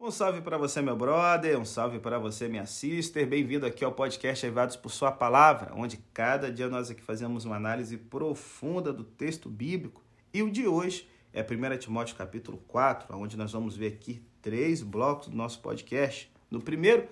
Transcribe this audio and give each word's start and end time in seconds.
Um 0.00 0.12
salve 0.12 0.40
para 0.40 0.56
você, 0.56 0.80
meu 0.80 0.96
brother, 0.96 1.58
um 1.58 1.64
salve 1.64 1.98
para 1.98 2.20
você, 2.20 2.46
minha 2.46 2.66
sister. 2.66 3.26
Bem-vindo 3.26 3.66
aqui 3.66 3.84
ao 3.84 3.90
podcast 3.90 4.46
Aivados 4.46 4.76
por 4.76 4.90
Sua 4.90 5.10
Palavra, 5.10 5.72
onde 5.74 5.96
cada 6.14 6.52
dia 6.52 6.68
nós 6.68 6.88
aqui 6.88 7.02
fazemos 7.02 7.44
uma 7.44 7.56
análise 7.56 7.96
profunda 7.96 8.92
do 8.92 9.02
texto 9.02 9.50
bíblico. 9.50 10.00
E 10.32 10.40
o 10.40 10.52
de 10.52 10.68
hoje 10.68 11.08
é 11.32 11.42
1 11.42 11.78
Timóteo 11.78 12.14
capítulo 12.14 12.62
4, 12.68 13.18
onde 13.18 13.36
nós 13.36 13.50
vamos 13.50 13.76
ver 13.76 13.88
aqui 13.88 14.22
três 14.40 14.82
blocos 14.82 15.30
do 15.30 15.36
nosso 15.36 15.58
podcast. 15.58 16.30
No 16.48 16.60
primeiro, 16.60 17.08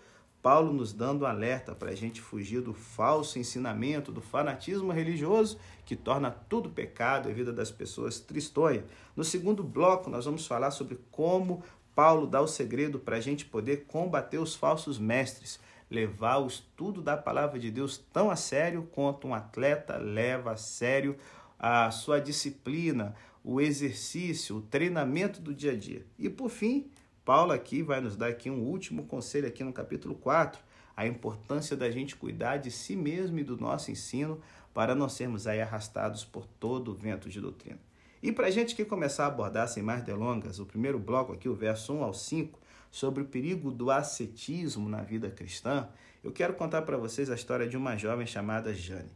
Paulo 0.46 0.72
nos 0.72 0.92
dando 0.92 1.24
um 1.24 1.26
alerta 1.26 1.74
para 1.74 1.90
a 1.90 1.94
gente 1.96 2.20
fugir 2.20 2.60
do 2.60 2.72
falso 2.72 3.36
ensinamento, 3.36 4.12
do 4.12 4.20
fanatismo 4.20 4.92
religioso 4.92 5.58
que 5.84 5.96
torna 5.96 6.30
tudo 6.30 6.70
pecado 6.70 7.28
e 7.28 7.32
a 7.32 7.34
vida 7.34 7.52
das 7.52 7.72
pessoas 7.72 8.20
tristonha. 8.20 8.84
No 9.16 9.24
segundo 9.24 9.64
bloco, 9.64 10.08
nós 10.08 10.24
vamos 10.24 10.46
falar 10.46 10.70
sobre 10.70 11.00
como 11.10 11.64
Paulo 11.96 12.26
dá 12.26 12.42
o 12.42 12.46
segredo 12.46 12.98
para 12.98 13.16
a 13.16 13.20
gente 13.20 13.46
poder 13.46 13.86
combater 13.86 14.36
os 14.36 14.54
falsos 14.54 14.98
mestres, 14.98 15.58
levar 15.90 16.36
o 16.36 16.46
estudo 16.46 17.00
da 17.00 17.16
palavra 17.16 17.58
de 17.58 17.70
Deus 17.70 17.96
tão 18.12 18.30
a 18.30 18.36
sério 18.36 18.86
quanto 18.92 19.26
um 19.26 19.32
atleta 19.32 19.96
leva 19.96 20.52
a 20.52 20.56
sério 20.58 21.16
a 21.58 21.90
sua 21.90 22.20
disciplina, 22.20 23.14
o 23.42 23.62
exercício, 23.62 24.56
o 24.56 24.60
treinamento 24.60 25.40
do 25.40 25.54
dia 25.54 25.72
a 25.72 25.74
dia. 25.74 26.04
E 26.18 26.28
por 26.28 26.50
fim, 26.50 26.90
Paulo 27.24 27.52
aqui 27.52 27.82
vai 27.82 27.98
nos 27.98 28.14
dar 28.14 28.28
aqui 28.28 28.50
um 28.50 28.60
último 28.60 29.06
conselho 29.06 29.48
aqui 29.48 29.64
no 29.64 29.72
capítulo 29.72 30.14
4, 30.16 30.60
a 30.94 31.06
importância 31.06 31.74
da 31.74 31.90
gente 31.90 32.14
cuidar 32.14 32.58
de 32.58 32.70
si 32.70 32.94
mesmo 32.94 33.38
e 33.38 33.44
do 33.44 33.56
nosso 33.56 33.90
ensino 33.90 34.38
para 34.74 34.94
não 34.94 35.08
sermos 35.08 35.46
aí 35.46 35.62
arrastados 35.62 36.26
por 36.26 36.44
todo 36.44 36.90
o 36.90 36.94
vento 36.94 37.30
de 37.30 37.40
doutrina. 37.40 37.78
E 38.22 38.32
para 38.32 38.46
a 38.46 38.50
gente 38.50 38.74
que 38.74 38.84
começar 38.84 39.24
a 39.24 39.28
abordar 39.28 39.68
sem 39.68 39.82
mais 39.82 40.02
delongas, 40.02 40.58
o 40.58 40.66
primeiro 40.66 40.98
bloco 40.98 41.32
aqui, 41.32 41.48
o 41.48 41.54
verso 41.54 41.92
1 41.92 42.02
ao 42.02 42.14
5, 42.14 42.58
sobre 42.90 43.22
o 43.22 43.26
perigo 43.26 43.70
do 43.70 43.90
ascetismo 43.90 44.88
na 44.88 45.02
vida 45.02 45.30
cristã, 45.30 45.88
eu 46.24 46.32
quero 46.32 46.54
contar 46.54 46.82
para 46.82 46.96
vocês 46.96 47.30
a 47.30 47.34
história 47.34 47.68
de 47.68 47.76
uma 47.76 47.96
jovem 47.96 48.26
chamada 48.26 48.72
Jane. 48.72 49.12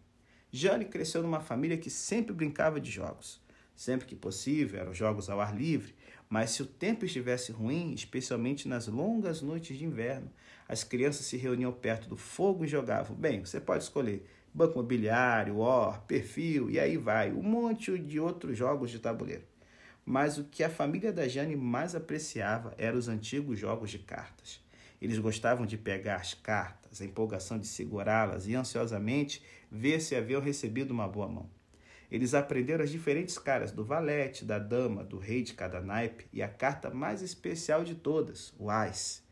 Jane 0.53 0.85
cresceu 0.85 1.23
numa 1.23 1.41
família 1.41 1.79
que 1.79 1.89
sempre 1.89 2.33
brincava 2.33 2.81
de 2.81 2.91
jogos. 2.91 3.41
Sempre 3.75 4.07
que 4.07 4.15
possível, 4.15 4.79
eram 4.79 4.93
jogos 4.93 5.31
ao 5.31 5.41
ar 5.41 5.57
livre, 5.57 5.95
mas 6.29 6.51
se 6.51 6.63
o 6.63 6.67
tempo 6.67 7.07
estivesse 7.07 7.51
ruim, 7.51 7.95
especialmente 7.95 8.69
nas 8.69 8.87
longas 8.87 9.41
noites 9.41 9.79
de 9.79 9.87
inverno, 9.87 10.31
as 10.69 10.85
crianças 10.85 11.25
se 11.25 11.39
reuniam 11.39 11.73
perto 11.73 12.09
do 12.09 12.17
fogo 12.17 12.65
e 12.65 12.69
jogavam. 12.69 13.17
Bem, 13.17 13.41
você 13.41 13.59
pode 13.59 13.83
escolher 13.83 14.29
Banco 14.53 14.75
Imobiliário, 14.75 15.59
Or, 15.59 16.01
Perfil, 16.03 16.71
e 16.71 16.79
aí 16.79 16.97
vai, 16.97 17.31
um 17.33 17.43
monte 17.43 17.97
de 17.99 18.19
outros 18.19 18.57
jogos 18.59 18.91
de 18.91 18.99
tabuleiro. 18.99 19.45
Mas 20.05 20.39
o 20.39 20.45
que 20.45 20.65
a 20.65 20.71
família 20.71 21.13
da 21.13 21.29
Jane 21.29 21.55
mais 21.55 21.95
apreciava 21.95 22.75
eram 22.77 22.99
os 22.99 23.09
antigos 23.09 23.59
jogos 23.59 23.91
de 23.91 23.99
cartas. 23.99 24.61
Eles 25.01 25.19
gostavam 25.19 25.65
de 25.65 25.79
pegar 25.79 26.17
as 26.17 26.35
cartas, 26.35 27.01
a 27.01 27.05
empolgação 27.05 27.59
de 27.59 27.67
segurá-las 27.67 28.49
e 28.49 28.55
ansiosamente 28.55 29.43
ver 29.71 30.01
se 30.01 30.17
haviam 30.17 30.43
recebido 30.43 30.91
uma 30.91 31.07
boa 31.07 31.29
mão. 31.29 31.49
Eles 32.11 32.35
aprenderam 32.35 32.83
as 32.83 32.91
diferentes 32.91 33.39
caras 33.39 33.71
do 33.71 33.85
valete, 33.85 34.45
da 34.45 34.59
dama, 34.59 35.05
do 35.05 35.17
rei 35.17 35.43
de 35.43 35.55
cada 35.55 35.81
naipe 35.81 36.27
e 36.33 36.43
a 36.43 36.49
carta 36.49 36.91
mais 36.91 37.23
especial 37.23 37.85
de 37.85 37.95
todas, 37.95 38.53
o 38.59 38.69
Ás. 38.69 39.23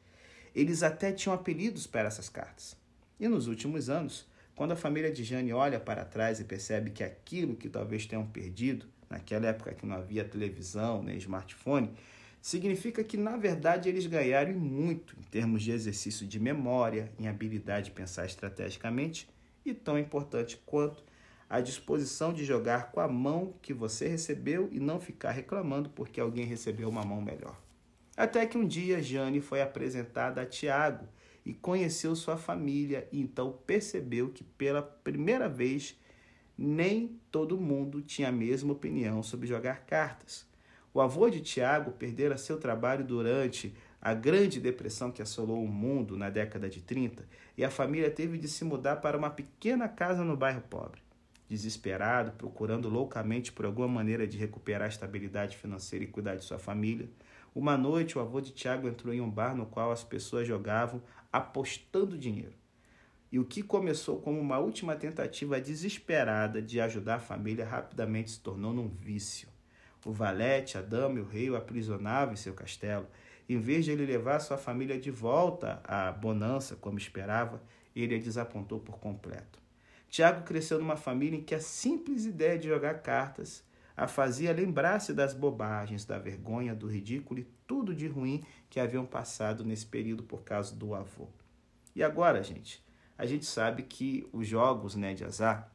Eles 0.55 0.85
até 0.85 1.11
tinham 1.11 1.35
apelidos 1.35 1.89
para 1.89 2.07
essas 2.07 2.29
cartas. 2.29 2.77
E 3.19 3.27
nos 3.27 3.49
últimos 3.49 3.91
anos, 3.91 4.28
quando 4.59 4.73
a 4.73 4.77
família 4.77 5.13
de 5.13 5.23
Jane 5.23 5.53
olha 5.53 5.79
para 5.79 6.05
trás 6.05 6.41
e 6.41 6.45
percebe 6.45 6.91
que 6.91 7.05
aquilo 7.05 7.55
que 7.55 7.69
talvez 7.69 8.07
tenham 8.07 8.27
perdido, 8.27 8.87
naquela 9.09 9.47
época 9.47 9.73
que 9.73 9.87
não 9.87 9.95
havia 9.95 10.25
televisão 10.25 11.01
nem 11.01 11.17
smartphone, 11.17 11.93
significa 12.43 13.05
que 13.05 13.17
na 13.17 13.37
verdade 13.37 13.89
eles 13.89 14.05
ganharam 14.07 14.55
muito 14.55 15.15
em 15.17 15.23
termos 15.23 15.63
de 15.63 15.71
exercício 15.71 16.27
de 16.27 16.41
memória, 16.41 17.09
em 17.21 17.29
habilidade 17.29 17.85
de 17.85 17.91
pensar 17.93 18.27
estrategicamente 18.27 19.29
e 19.65 19.73
tão 19.73 19.97
importante 19.97 20.61
quanto 20.67 21.05
a 21.49 21.61
disposição 21.61 22.33
de 22.33 22.45
jogar 22.45 22.91
com 22.91 22.99
a 22.99 23.07
mão 23.07 23.55
que 23.63 23.73
você 23.73 24.09
recebeu 24.09 24.69
e 24.73 24.81
não 24.81 24.99
ficar 24.99 25.31
reclamando 25.31 25.89
porque 25.91 26.21
alguém 26.21 26.45
recebeu 26.45 26.89
uma 26.89 27.05
mão 27.05 27.23
melhor. 27.23 27.57
Até 28.17 28.45
que 28.45 28.59
um 28.59 28.67
dia 28.67 29.01
Jane 29.01 29.41
foi 29.41 29.63
apresentada 29.63 30.43
a 30.43 30.47
Tiago, 30.47 31.07
e 31.49 31.55
conheceu 31.55 32.15
sua 32.15 32.37
família 32.37 33.09
e 33.11 33.19
então 33.23 33.59
percebeu 33.67 34.29
que 34.29 34.45
pela 34.45 34.83
primeira 34.83 35.49
vez 35.49 35.99
nem 36.59 37.19
todo 37.31 37.59
mundo 37.59 38.03
tinha 38.03 38.29
a 38.29 38.33
mesma 38.33 38.75
opinião 38.75 39.23
sobre 39.23 39.47
jogar 39.47 39.87
cartas. 39.87 40.47
O 40.93 41.01
avô 41.01 41.31
de 41.31 41.41
Tiago 41.41 41.93
perdera 41.93 42.37
seu 42.37 42.59
trabalho 42.59 43.03
durante 43.03 43.75
a 43.99 44.13
Grande 44.13 44.61
Depressão 44.61 45.11
que 45.11 45.23
assolou 45.23 45.65
o 45.65 45.69
mundo 45.69 46.19
na 46.19 46.29
década 46.29 46.69
de 46.69 46.83
30 46.83 47.27
e 47.57 47.65
a 47.65 47.71
família 47.71 48.11
teve 48.11 48.37
de 48.37 48.47
se 48.47 48.63
mudar 48.63 48.97
para 48.97 49.17
uma 49.17 49.31
pequena 49.31 49.89
casa 49.89 50.23
no 50.23 50.37
bairro 50.37 50.61
pobre. 50.69 51.01
Desesperado, 51.49 52.33
procurando 52.33 52.91
loucamente 52.91 53.53
por 53.53 53.65
alguma 53.65 53.89
maneira 53.89 54.27
de 54.27 54.37
recuperar 54.37 54.83
a 54.83 54.89
estabilidade 54.89 55.57
financeira 55.57 56.05
e 56.05 56.09
cuidar 56.09 56.35
de 56.35 56.45
sua 56.45 56.59
família, 56.59 57.09
uma 57.55 57.77
noite, 57.77 58.17
o 58.17 58.21
avô 58.21 58.41
de 58.41 58.53
Tiago 58.53 58.87
entrou 58.87 59.13
em 59.13 59.21
um 59.21 59.29
bar 59.29 59.57
no 59.57 59.67
qual 59.67 59.91
as 59.91 60.05
pessoas 60.05 60.47
jogavam 60.47 61.03
apostando 61.33 62.19
dinheiro. 62.19 62.55
E 63.31 63.39
o 63.39 63.45
que 63.45 63.63
começou 63.63 64.21
como 64.21 64.41
uma 64.41 64.59
última 64.59 64.97
tentativa 64.97 65.61
desesperada 65.61 66.63
de 66.63 66.81
ajudar 66.81 67.17
a 67.17 67.21
família 67.21 67.67
rapidamente 67.67 68.31
se 68.31 68.41
tornou 68.41 68.73
num 68.73 68.89
vício. 68.89 69.49
O 70.05 70.13
valete, 70.13 70.79
a 70.79 70.83
dama 70.83 71.19
e 71.19 71.23
o 71.23 71.27
rei 71.27 71.51
o 71.51 71.57
aprisionavam 71.57 72.33
em 72.33 72.37
seu 72.37 72.55
castelo. 72.55 73.07
Em 73.49 73.59
vez 73.59 73.85
de 73.85 73.91
ele 73.91 74.07
levar 74.07 74.39
sua 74.41 74.57
família 74.57 74.99
de 74.99 75.11
volta 75.11 75.81
à 75.85 76.11
bonança, 76.11 76.77
como 76.77 76.99
esperava, 76.99 77.63
ele 77.95 78.15
a 78.15 78.19
desapontou 78.19 78.81
por 78.81 78.99
completo. 78.99 79.59
Tiago 80.09 80.45
cresceu 80.45 80.79
numa 80.79 80.97
família 80.97 81.39
em 81.39 81.43
que 81.43 81.55
a 81.55 81.61
simples 81.61 82.25
ideia 82.25 82.59
de 82.59 82.69
jogar 82.69 83.03
cartas 83.03 83.63
a 83.99 84.07
fazia 84.07 84.53
lembrar-se 84.53 85.13
das 85.13 85.35
bobagens, 85.35 86.05
da 86.05 86.19
vergonha, 86.19 86.73
do 86.73 86.87
ridículo 86.87 87.41
e 87.41 87.47
tudo 87.67 87.93
de 87.93 88.07
ruim 88.07 88.45
que 88.69 88.81
haviam 88.81 89.07
passado 89.07 89.65
nesse 89.65 89.87
período 89.87 90.23
por 90.23 90.43
causa 90.43 90.75
do 90.75 90.95
avô. 90.95 91.29
E 91.95 92.03
agora, 92.03 92.43
gente, 92.43 92.85
a 93.17 93.27
gente 93.27 93.47
sabe 93.47 93.83
que 93.83 94.29
os 94.33 94.47
jogos 94.47 94.95
né, 94.95 95.15
de 95.15 95.25
azar, 95.25 95.71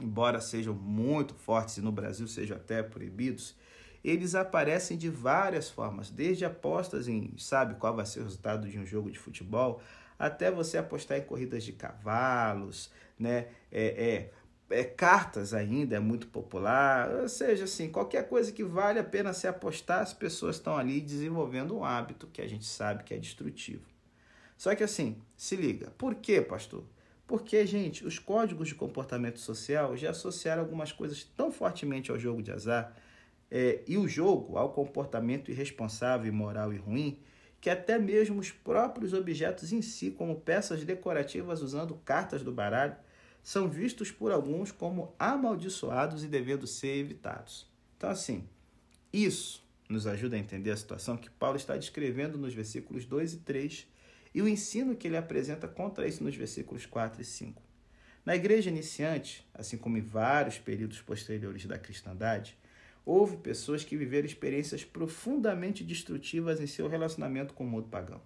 embora 0.00 0.40
sejam 0.40 0.74
muito 0.74 1.34
fortes 1.34 1.78
e 1.78 1.82
no 1.82 1.90
Brasil 1.90 2.28
sejam 2.28 2.56
até 2.56 2.82
proibidos, 2.82 3.56
eles 4.04 4.36
aparecem 4.36 4.96
de 4.96 5.10
várias 5.10 5.68
formas, 5.68 6.10
desde 6.10 6.44
apostas 6.44 7.08
em 7.08 7.36
sabe 7.38 7.74
qual 7.74 7.96
vai 7.96 8.06
ser 8.06 8.20
o 8.20 8.24
resultado 8.24 8.68
de 8.68 8.78
um 8.78 8.86
jogo 8.86 9.10
de 9.10 9.18
futebol, 9.18 9.80
até 10.18 10.50
você 10.50 10.78
apostar 10.78 11.18
em 11.18 11.22
corridas 11.22 11.64
de 11.64 11.72
cavalos, 11.72 12.90
né? 13.18 13.48
É, 13.70 13.86
é 14.08 14.32
é, 14.68 14.84
cartas 14.84 15.54
ainda 15.54 15.96
é 15.96 16.00
muito 16.00 16.26
popular, 16.28 17.10
ou 17.10 17.28
seja, 17.28 17.64
assim, 17.64 17.88
qualquer 17.88 18.28
coisa 18.28 18.50
que 18.52 18.64
vale 18.64 18.98
a 18.98 19.04
pena 19.04 19.32
se 19.32 19.46
apostar, 19.46 20.00
as 20.00 20.12
pessoas 20.12 20.56
estão 20.56 20.76
ali 20.76 21.00
desenvolvendo 21.00 21.76
um 21.76 21.84
hábito 21.84 22.26
que 22.26 22.42
a 22.42 22.48
gente 22.48 22.64
sabe 22.64 23.04
que 23.04 23.14
é 23.14 23.18
destrutivo. 23.18 23.84
Só 24.56 24.74
que 24.74 24.82
assim, 24.82 25.20
se 25.36 25.54
liga, 25.54 25.90
por 25.98 26.14
quê, 26.16 26.40
pastor? 26.40 26.84
Porque, 27.26 27.66
gente, 27.66 28.06
os 28.06 28.18
códigos 28.18 28.68
de 28.68 28.74
comportamento 28.74 29.40
social 29.40 29.96
já 29.96 30.10
associaram 30.10 30.62
algumas 30.62 30.92
coisas 30.92 31.24
tão 31.24 31.50
fortemente 31.50 32.10
ao 32.10 32.18
jogo 32.18 32.40
de 32.40 32.52
azar 32.52 32.94
é, 33.50 33.82
e 33.86 33.98
o 33.98 34.08
jogo 34.08 34.56
ao 34.56 34.72
comportamento 34.72 35.50
irresponsável, 35.50 36.28
imoral 36.28 36.72
e 36.72 36.76
ruim, 36.76 37.18
que 37.60 37.68
até 37.68 37.98
mesmo 37.98 38.38
os 38.38 38.52
próprios 38.52 39.12
objetos 39.12 39.72
em 39.72 39.82
si, 39.82 40.10
como 40.10 40.40
peças 40.40 40.84
decorativas 40.84 41.62
usando 41.62 41.94
cartas 42.04 42.42
do 42.42 42.52
baralho, 42.52 42.96
são 43.46 43.68
vistos 43.68 44.10
por 44.10 44.32
alguns 44.32 44.72
como 44.72 45.14
amaldiçoados 45.16 46.24
e 46.24 46.26
devendo 46.26 46.66
ser 46.66 46.96
evitados. 46.96 47.64
Então, 47.96 48.10
assim, 48.10 48.44
isso 49.12 49.64
nos 49.88 50.04
ajuda 50.04 50.34
a 50.34 50.38
entender 50.40 50.72
a 50.72 50.76
situação 50.76 51.16
que 51.16 51.30
Paulo 51.30 51.56
está 51.56 51.76
descrevendo 51.76 52.36
nos 52.36 52.52
versículos 52.52 53.04
2 53.04 53.34
e 53.34 53.36
3 53.36 53.86
e 54.34 54.42
o 54.42 54.48
ensino 54.48 54.96
que 54.96 55.06
ele 55.06 55.16
apresenta 55.16 55.68
contra 55.68 56.08
isso 56.08 56.24
nos 56.24 56.34
versículos 56.34 56.86
4 56.86 57.22
e 57.22 57.24
5. 57.24 57.62
Na 58.24 58.34
igreja 58.34 58.68
iniciante, 58.68 59.46
assim 59.54 59.78
como 59.78 59.96
em 59.96 60.02
vários 60.02 60.58
períodos 60.58 61.00
posteriores 61.00 61.66
da 61.66 61.78
cristandade, 61.78 62.58
houve 63.04 63.36
pessoas 63.36 63.84
que 63.84 63.96
viveram 63.96 64.26
experiências 64.26 64.84
profundamente 64.84 65.84
destrutivas 65.84 66.60
em 66.60 66.66
seu 66.66 66.88
relacionamento 66.88 67.54
com 67.54 67.62
o 67.62 67.68
mundo 67.68 67.86
pagão. 67.86 68.20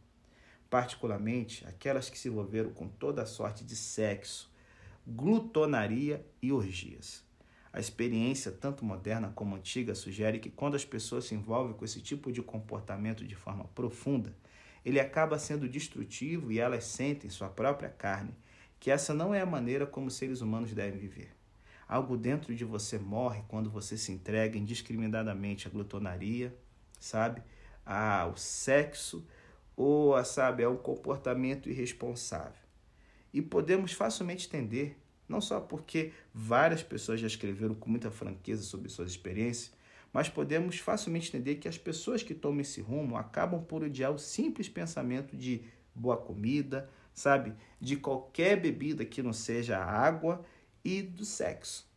Particularmente 0.70 1.66
aquelas 1.66 2.08
que 2.08 2.18
se 2.18 2.28
envolveram 2.28 2.70
com 2.70 2.88
toda 2.88 3.20
a 3.20 3.26
sorte 3.26 3.62
de 3.62 3.76
sexo, 3.76 4.49
glutonaria 5.06 6.24
e 6.42 6.52
orgias. 6.52 7.24
A 7.72 7.78
experiência, 7.78 8.50
tanto 8.50 8.84
moderna 8.84 9.30
como 9.34 9.54
antiga, 9.54 9.94
sugere 9.94 10.40
que 10.40 10.50
quando 10.50 10.74
as 10.74 10.84
pessoas 10.84 11.26
se 11.26 11.34
envolvem 11.34 11.74
com 11.74 11.84
esse 11.84 12.00
tipo 12.00 12.32
de 12.32 12.42
comportamento 12.42 13.24
de 13.24 13.34
forma 13.36 13.64
profunda, 13.74 14.34
ele 14.84 14.98
acaba 14.98 15.38
sendo 15.38 15.68
destrutivo 15.68 16.50
e 16.50 16.58
elas 16.58 16.84
sentem 16.84 17.28
em 17.28 17.30
sua 17.30 17.48
própria 17.48 17.88
carne 17.88 18.34
que 18.80 18.90
essa 18.90 19.12
não 19.12 19.34
é 19.34 19.40
a 19.40 19.46
maneira 19.46 19.86
como 19.86 20.10
seres 20.10 20.40
humanos 20.40 20.72
devem 20.72 20.98
viver. 20.98 21.30
Algo 21.86 22.16
dentro 22.16 22.54
de 22.54 22.64
você 22.64 22.98
morre 22.98 23.42
quando 23.46 23.68
você 23.70 23.98
se 23.98 24.10
entrega 24.10 24.56
indiscriminadamente 24.56 25.68
à 25.68 25.70
glutonaria, 25.70 26.56
sabe? 26.98 27.42
Ao 27.84 28.36
sexo, 28.36 29.26
ou, 29.76 30.22
sabe, 30.24 30.62
é 30.62 30.68
um 30.68 30.76
comportamento 30.76 31.68
irresponsável. 31.68 32.69
E 33.32 33.40
podemos 33.40 33.92
facilmente 33.92 34.46
entender, 34.46 34.98
não 35.28 35.40
só 35.40 35.60
porque 35.60 36.12
várias 36.34 36.82
pessoas 36.82 37.20
já 37.20 37.26
escreveram 37.26 37.74
com 37.74 37.88
muita 37.88 38.10
franqueza 38.10 38.62
sobre 38.62 38.88
suas 38.88 39.10
experiências, 39.10 39.72
mas 40.12 40.28
podemos 40.28 40.78
facilmente 40.78 41.28
entender 41.28 41.56
que 41.56 41.68
as 41.68 41.78
pessoas 41.78 42.22
que 42.22 42.34
tomam 42.34 42.60
esse 42.60 42.80
rumo 42.80 43.16
acabam 43.16 43.62
por 43.62 43.84
odiar 43.84 44.12
o 44.12 44.18
simples 44.18 44.68
pensamento 44.68 45.36
de 45.36 45.62
boa 45.94 46.16
comida, 46.16 46.90
sabe? 47.14 47.54
De 47.80 47.96
qualquer 47.96 48.60
bebida 48.60 49.04
que 49.04 49.22
não 49.22 49.32
seja 49.32 49.78
água 49.78 50.44
e 50.84 51.00
do 51.02 51.24
sexo. 51.24 51.88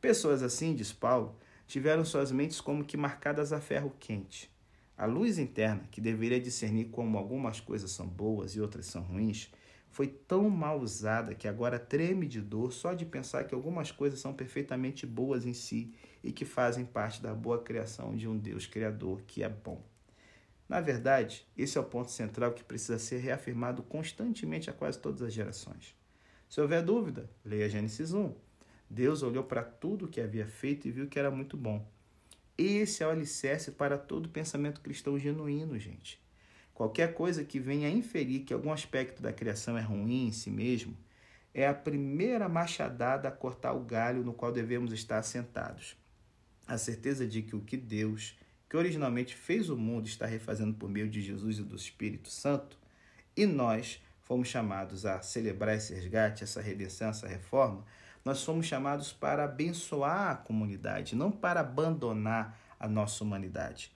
Pessoas 0.00 0.42
assim, 0.42 0.74
diz 0.74 0.92
Paulo, 0.92 1.36
tiveram 1.66 2.04
suas 2.04 2.32
mentes 2.32 2.60
como 2.60 2.84
que 2.84 2.96
marcadas 2.96 3.52
a 3.52 3.60
ferro 3.60 3.92
quente. 4.00 4.50
A 4.96 5.06
luz 5.06 5.38
interna, 5.38 5.88
que 5.90 6.00
deveria 6.00 6.40
discernir 6.40 6.86
como 6.86 7.18
algumas 7.18 7.60
coisas 7.60 7.90
são 7.90 8.06
boas 8.06 8.54
e 8.54 8.60
outras 8.60 8.86
são 8.86 9.02
ruins, 9.02 9.50
foi 9.94 10.08
tão 10.08 10.50
mal 10.50 10.80
usada 10.80 11.36
que 11.36 11.46
agora 11.46 11.78
treme 11.78 12.26
de 12.26 12.40
dor 12.40 12.72
só 12.72 12.94
de 12.94 13.06
pensar 13.06 13.44
que 13.44 13.54
algumas 13.54 13.92
coisas 13.92 14.18
são 14.18 14.34
perfeitamente 14.34 15.06
boas 15.06 15.46
em 15.46 15.54
si 15.54 15.94
e 16.20 16.32
que 16.32 16.44
fazem 16.44 16.84
parte 16.84 17.22
da 17.22 17.32
boa 17.32 17.62
criação 17.62 18.16
de 18.16 18.26
um 18.26 18.36
Deus 18.36 18.66
criador 18.66 19.22
que 19.22 19.44
é 19.44 19.48
bom. 19.48 19.80
Na 20.68 20.80
verdade, 20.80 21.46
esse 21.56 21.78
é 21.78 21.80
o 21.80 21.84
ponto 21.84 22.10
central 22.10 22.50
que 22.54 22.64
precisa 22.64 22.98
ser 22.98 23.18
reafirmado 23.18 23.84
constantemente 23.84 24.68
a 24.68 24.72
quase 24.72 24.98
todas 24.98 25.22
as 25.22 25.32
gerações. 25.32 25.94
Se 26.48 26.60
houver 26.60 26.82
dúvida, 26.82 27.30
leia 27.44 27.68
Gênesis 27.68 28.12
1. 28.12 28.34
Deus 28.90 29.22
olhou 29.22 29.44
para 29.44 29.62
tudo 29.62 30.06
o 30.06 30.08
que 30.08 30.20
havia 30.20 30.48
feito 30.48 30.88
e 30.88 30.90
viu 30.90 31.06
que 31.06 31.20
era 31.20 31.30
muito 31.30 31.56
bom. 31.56 31.88
Esse 32.58 33.04
é 33.04 33.06
o 33.06 33.10
alicerce 33.10 33.70
para 33.70 33.96
todo 33.96 34.28
pensamento 34.28 34.80
cristão 34.80 35.16
genuíno, 35.16 35.78
gente. 35.78 36.23
Qualquer 36.74 37.14
coisa 37.14 37.44
que 37.44 37.60
venha 37.60 37.88
inferir 37.88 38.40
que 38.40 38.52
algum 38.52 38.72
aspecto 38.72 39.22
da 39.22 39.32
criação 39.32 39.78
é 39.78 39.80
ruim 39.80 40.26
em 40.26 40.32
si 40.32 40.50
mesmo, 40.50 40.96
é 41.54 41.68
a 41.68 41.72
primeira 41.72 42.48
machadada 42.48 43.28
a 43.28 43.32
cortar 43.32 43.72
o 43.72 43.84
galho 43.84 44.24
no 44.24 44.34
qual 44.34 44.50
devemos 44.50 44.92
estar 44.92 45.18
assentados. 45.18 45.96
A 46.66 46.76
certeza 46.76 47.26
de 47.26 47.42
que 47.42 47.54
o 47.54 47.60
que 47.60 47.76
Deus, 47.76 48.36
que 48.68 48.76
originalmente 48.76 49.36
fez 49.36 49.70
o 49.70 49.76
mundo, 49.76 50.08
está 50.08 50.26
refazendo 50.26 50.74
por 50.74 50.90
meio 50.90 51.08
de 51.08 51.22
Jesus 51.22 51.60
e 51.60 51.62
do 51.62 51.76
Espírito 51.76 52.28
Santo, 52.28 52.76
e 53.36 53.46
nós 53.46 54.02
fomos 54.22 54.48
chamados 54.48 55.06
a 55.06 55.22
celebrar 55.22 55.76
esse 55.76 55.94
resgate, 55.94 56.42
essa 56.42 56.60
redenção, 56.60 57.08
essa 57.08 57.28
reforma, 57.28 57.84
nós 58.24 58.38
somos 58.38 58.66
chamados 58.66 59.12
para 59.12 59.44
abençoar 59.44 60.30
a 60.30 60.36
comunidade, 60.36 61.14
não 61.14 61.30
para 61.30 61.60
abandonar 61.60 62.58
a 62.80 62.88
nossa 62.88 63.22
humanidade. 63.22 63.93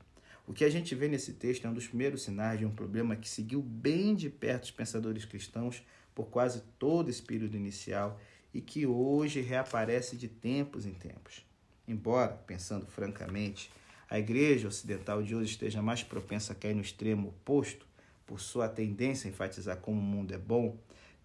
O 0.49 0.55
que 0.55 0.65
a 0.65 0.71
gente 0.71 0.95
vê 0.95 1.09
nesse 1.09 1.35
texto 1.35 1.67
é 1.67 1.69
um 1.69 1.75
dos 1.75 1.87
primeiros 1.87 2.23
sinais 2.23 2.59
de 2.59 2.65
um 2.65 2.71
problema 2.71 3.15
que 3.15 3.29
seguiu 3.29 3.61
bem 3.61 4.15
de 4.15 4.31
perto 4.31 4.65
os 4.65 4.71
pensadores 4.71 5.27
cristãos 5.27 5.83
por 6.15 6.31
quase 6.31 6.63
todo 6.79 7.11
esse 7.11 7.21
período 7.21 7.55
inicial 7.55 8.19
e 8.55 8.63
que 8.63 8.87
hoje 8.87 9.43
reaparece 9.43 10.17
de 10.17 10.27
tempos 10.27 10.87
em 10.87 10.95
tempos. 10.95 11.45
Embora, 11.87 12.33
pensando 12.33 12.87
francamente, 12.87 13.71
a 14.09 14.19
igreja 14.19 14.69
ocidental 14.69 15.23
de 15.23 15.35
hoje 15.35 15.51
esteja 15.51 15.83
mais 15.83 16.03
propensa 16.03 16.55
a 16.55 16.57
cair 16.57 16.75
no 16.75 16.81
extremo 16.81 17.29
oposto, 17.29 17.87
por 18.25 18.41
sua 18.41 18.71
tendência 18.71 19.29
a 19.29 19.31
enfatizar 19.31 19.77
como 19.77 20.01
o 20.01 20.03
mundo 20.03 20.33
é 20.33 20.39
bom, 20.39 20.79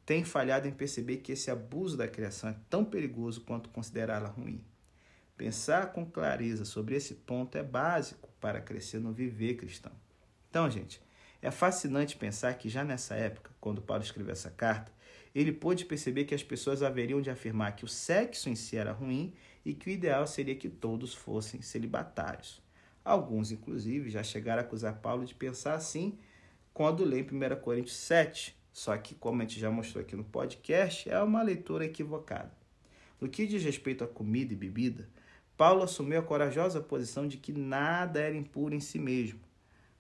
tem 0.06 0.26
falhado 0.26 0.68
em 0.68 0.72
perceber 0.74 1.18
que 1.18 1.32
esse 1.32 1.50
abuso 1.50 1.96
da 1.96 2.10
criação 2.10 2.50
é 2.50 2.56
tão 2.70 2.84
perigoso 2.84 3.40
quanto 3.40 3.70
considerá-la 3.70 4.28
ruim. 4.28 4.62
Pensar 5.38 5.94
com 5.94 6.06
clareza 6.06 6.66
sobre 6.66 6.96
esse 6.96 7.16
ponto 7.16 7.58
é 7.58 7.64
básico 7.64 8.33
para 8.44 8.60
crescer 8.60 9.00
no 9.00 9.14
viver 9.14 9.54
cristão. 9.54 9.94
Então, 10.50 10.70
gente, 10.70 11.02
é 11.42 11.50
fascinante 11.50 12.18
pensar 12.18 12.54
que 12.56 12.68
já 12.68 12.84
nessa 12.84 13.16
época, 13.16 13.52
quando 13.58 13.82
Paulo 13.82 14.04
escreveu 14.04 14.34
essa 14.34 14.52
carta, 14.52 14.92
ele 15.34 15.54
pôde 15.54 15.86
perceber 15.86 16.26
que 16.26 16.36
as 16.36 16.44
pessoas 16.44 16.84
haveriam 16.84 17.22
de 17.22 17.30
afirmar 17.30 17.74
que 17.74 17.86
o 17.86 17.88
sexo 17.88 18.50
em 18.50 18.56
si 18.56 18.76
era 18.76 18.92
ruim 18.92 19.34
e 19.64 19.74
que 19.74 19.90
o 19.90 19.94
ideal 19.94 20.28
seria 20.28 20.58
que 20.58 20.68
todos 20.68 21.14
fossem 21.14 21.62
celibatários. 21.62 22.62
Alguns, 23.04 23.50
inclusive, 23.50 24.10
já 24.10 24.22
chegaram 24.22 24.62
a 24.62 24.66
acusar 24.66 24.98
Paulo 24.98 25.24
de 25.24 25.34
pensar 25.34 25.76
assim 25.76 26.20
quando 26.74 27.06
lê 27.06 27.22
em 27.22 27.24
1 27.24 27.62
Coríntios 27.62 27.96
7, 27.96 28.58
só 28.74 28.98
que, 28.98 29.16
como 29.16 29.42
a 29.42 29.46
gente 29.46 29.58
já 29.58 29.72
mostrou 29.72 30.04
aqui 30.04 30.18
no 30.18 30.26
podcast, 30.26 31.10
é 31.10 31.18
uma 31.24 31.42
leitura 31.42 31.86
equivocada. 31.86 32.52
No 33.22 33.30
que 33.30 33.48
diz 33.48 33.64
respeito 33.64 34.04
à 34.04 34.08
comida 34.08 34.52
e 34.52 34.58
bebida, 34.58 35.08
Paulo 35.58 35.84
assumiu 35.84 36.20
a 36.20 36.24
corajosa 36.24 36.82
posição 36.82 37.28
de 37.28 37.38
que 37.38 37.52
nada 37.52 38.20
era 38.20 38.36
impuro 38.36 38.74
em 38.74 38.80
si 38.80 38.98
mesmo, 38.98 39.40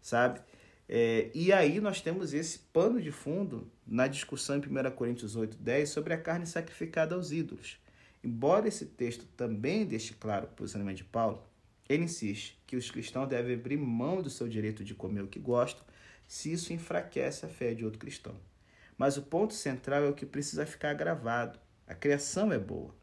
sabe? 0.01 0.41
É, 0.88 1.29
e 1.33 1.53
aí 1.53 1.79
nós 1.79 2.01
temos 2.01 2.33
esse 2.33 2.59
pano 2.59 3.01
de 3.01 3.11
fundo 3.11 3.71
na 3.85 4.07
discussão 4.07 4.57
em 4.57 4.59
1 4.59 4.91
Coríntios 4.91 5.35
8, 5.35 5.57
10 5.57 5.89
sobre 5.89 6.13
a 6.13 6.17
carne 6.17 6.45
sacrificada 6.45 7.15
aos 7.15 7.31
ídolos. 7.31 7.79
Embora 8.23 8.67
esse 8.67 8.85
texto 8.85 9.25
também 9.38 9.85
deixe 9.85 10.13
claro 10.13 10.45
o 10.45 10.55
posicionamento 10.55 10.97
de 10.97 11.03
Paulo, 11.03 11.44
ele 11.88 12.03
insiste 12.03 12.57
que 12.65 12.75
os 12.75 12.89
cristãos 12.89 13.27
devem 13.27 13.55
abrir 13.55 13.77
mão 13.77 14.21
do 14.21 14.29
seu 14.29 14.47
direito 14.47 14.83
de 14.83 14.95
comer 14.95 15.21
o 15.21 15.27
que 15.27 15.39
gostam 15.39 15.83
se 16.27 16.51
isso 16.51 16.73
enfraquece 16.73 17.45
a 17.45 17.50
fé 17.50 17.73
de 17.73 17.83
outro 17.83 18.00
cristão. 18.00 18.35
Mas 18.97 19.17
o 19.17 19.23
ponto 19.23 19.53
central 19.53 20.03
é 20.03 20.09
o 20.09 20.13
que 20.13 20.25
precisa 20.25 20.65
ficar 20.65 20.94
gravado. 20.94 21.59
A 21.88 21.94
criação 21.94 22.51
é 22.51 22.57
boa. 22.57 22.95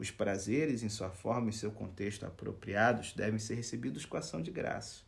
Os 0.00 0.10
prazeres, 0.10 0.82
em 0.82 0.88
sua 0.88 1.10
forma 1.10 1.50
e 1.50 1.52
seu 1.52 1.70
contexto 1.70 2.24
apropriados, 2.24 3.12
devem 3.12 3.38
ser 3.38 3.56
recebidos 3.56 4.06
com 4.06 4.16
ação 4.16 4.40
de 4.40 4.50
graça. 4.50 5.02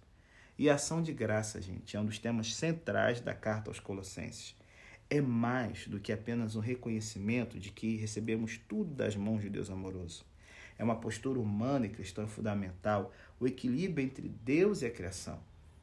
E 0.58 0.68
a 0.68 0.74
ação 0.74 1.02
de 1.02 1.14
graça, 1.14 1.62
gente, 1.62 1.96
é 1.96 2.00
um 2.00 2.04
dos 2.04 2.18
temas 2.18 2.54
centrais 2.54 3.18
da 3.18 3.32
carta 3.32 3.70
aos 3.70 3.80
Colossenses. 3.80 4.54
É 5.08 5.18
mais 5.18 5.86
do 5.88 5.98
que 5.98 6.12
apenas 6.12 6.56
um 6.56 6.60
reconhecimento 6.60 7.58
de 7.58 7.70
que 7.70 7.96
recebemos 7.96 8.60
tudo 8.68 8.92
das 8.94 9.16
mãos 9.16 9.40
de 9.40 9.48
Deus 9.48 9.70
amoroso. 9.70 10.26
É 10.78 10.84
uma 10.84 11.00
postura 11.00 11.40
humana 11.40 11.86
e 11.86 11.88
cristã 11.88 12.26
fundamental, 12.26 13.14
o 13.40 13.46
equilíbrio 13.46 14.04
entre 14.04 14.28
Deus 14.28 14.82
e 14.82 14.86
a 14.86 14.90
criação 14.90 15.40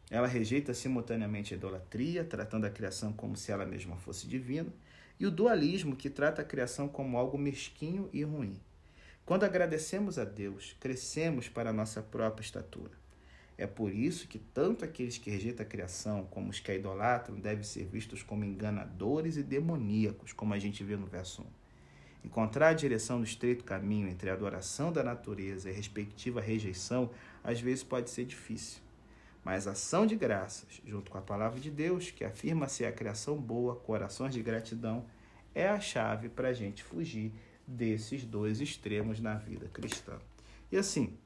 ela 0.10 0.28
rejeita 0.28 0.74
simultaneamente 0.74 1.54
a 1.54 1.58
idolatria, 1.58 2.24
tratando 2.24 2.66
a 2.66 2.70
criação 2.70 3.14
como 3.14 3.38
se 3.38 3.52
ela 3.52 3.66
mesma 3.66 3.96
fosse 3.98 4.28
divina, 4.28 4.74
e 5.20 5.26
o 5.26 5.32
dualismo, 5.32 5.96
que 5.96 6.10
trata 6.10 6.42
a 6.42 6.46
criação 6.46 6.88
como 6.88 7.18
algo 7.18 7.38
mesquinho 7.38 8.10
e 8.12 8.24
ruim. 8.24 8.60
Quando 9.30 9.44
agradecemos 9.44 10.18
a 10.18 10.26
Deus, 10.26 10.76
crescemos 10.80 11.48
para 11.48 11.70
a 11.70 11.74
nossa 11.74 12.02
própria 12.02 12.44
estatura. 12.44 12.94
É 13.60 13.68
por 13.68 13.94
isso 13.94 14.28
que 14.28 14.40
tanto 14.40 14.84
aqueles 14.84 15.20
que 15.20 15.30
rejeitam 15.30 15.64
a 15.64 15.70
criação 15.70 16.26
como 16.32 16.50
os 16.50 16.60
que 16.60 16.72
a 16.72 16.74
idolatram 16.74 17.40
devem 17.40 17.64
ser 17.64 17.86
vistos 17.86 18.24
como 18.24 18.44
enganadores 18.44 19.38
e 19.38 19.44
demoníacos, 19.44 20.34
como 20.34 20.56
a 20.56 20.58
gente 20.58 20.84
vê 20.84 20.98
no 20.98 21.06
verso 21.06 21.44
1. 21.44 21.46
Encontrar 22.26 22.70
a 22.70 22.74
direção 22.74 23.20
no 23.20 23.24
estreito 23.24 23.64
caminho 23.64 24.10
entre 24.10 24.32
a 24.32 24.34
adoração 24.34 24.92
da 24.92 25.04
natureza 25.04 25.70
e 25.70 25.74
a 25.74 25.76
respectiva 25.76 26.42
rejeição 26.42 27.12
às 27.44 27.62
vezes 27.62 27.84
pode 27.84 28.10
ser 28.10 28.26
difícil. 28.26 28.82
Mas 29.46 29.68
ação 29.68 30.08
de 30.08 30.16
graças, 30.16 30.82
junto 30.84 31.12
com 31.12 31.20
a 31.20 31.22
palavra 31.22 31.60
de 31.60 31.70
Deus, 31.70 32.10
que 32.10 32.24
afirma 32.24 32.68
ser 32.68 32.86
a 32.86 32.92
criação 32.92 33.38
boa, 33.38 33.76
corações 33.76 34.34
de 34.34 34.42
gratidão, 34.42 35.06
é 35.54 35.70
a 35.70 35.80
chave 35.80 36.30
para 36.30 36.48
a 36.48 36.54
gente 36.54 36.84
fugir 36.84 37.32
desses 37.70 38.24
dois 38.24 38.60
extremos 38.60 39.20
na 39.20 39.36
vida 39.36 39.68
cristã. 39.70 40.18
E 40.72 40.78
assim, 40.78 41.18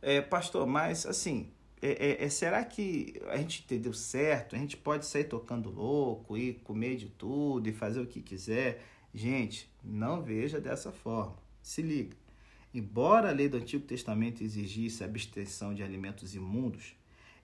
é, 0.00 0.20
pastor, 0.20 0.66
mas 0.66 1.04
assim, 1.04 1.50
é, 1.82 2.22
é, 2.22 2.24
é, 2.24 2.28
será 2.30 2.64
que 2.64 3.20
a 3.28 3.36
gente 3.36 3.62
entendeu 3.62 3.92
certo? 3.92 4.56
A 4.56 4.58
gente 4.58 4.76
pode 4.76 5.04
sair 5.06 5.24
tocando 5.24 5.70
louco 5.70 6.36
e 6.36 6.54
comer 6.54 6.96
de 6.96 7.08
tudo 7.08 7.68
e 7.68 7.72
fazer 7.72 8.00
o 8.00 8.06
que 8.06 8.22
quiser? 8.22 8.82
Gente, 9.12 9.70
não 9.84 10.22
veja 10.22 10.60
dessa 10.60 10.90
forma. 10.90 11.36
Se 11.62 11.82
liga. 11.82 12.16
Embora 12.72 13.28
a 13.28 13.32
lei 13.32 13.48
do 13.48 13.56
Antigo 13.56 13.84
Testamento 13.84 14.42
exigisse 14.42 15.02
a 15.02 15.06
abstenção 15.06 15.74
de 15.74 15.82
alimentos 15.82 16.34
imundos, 16.34 16.94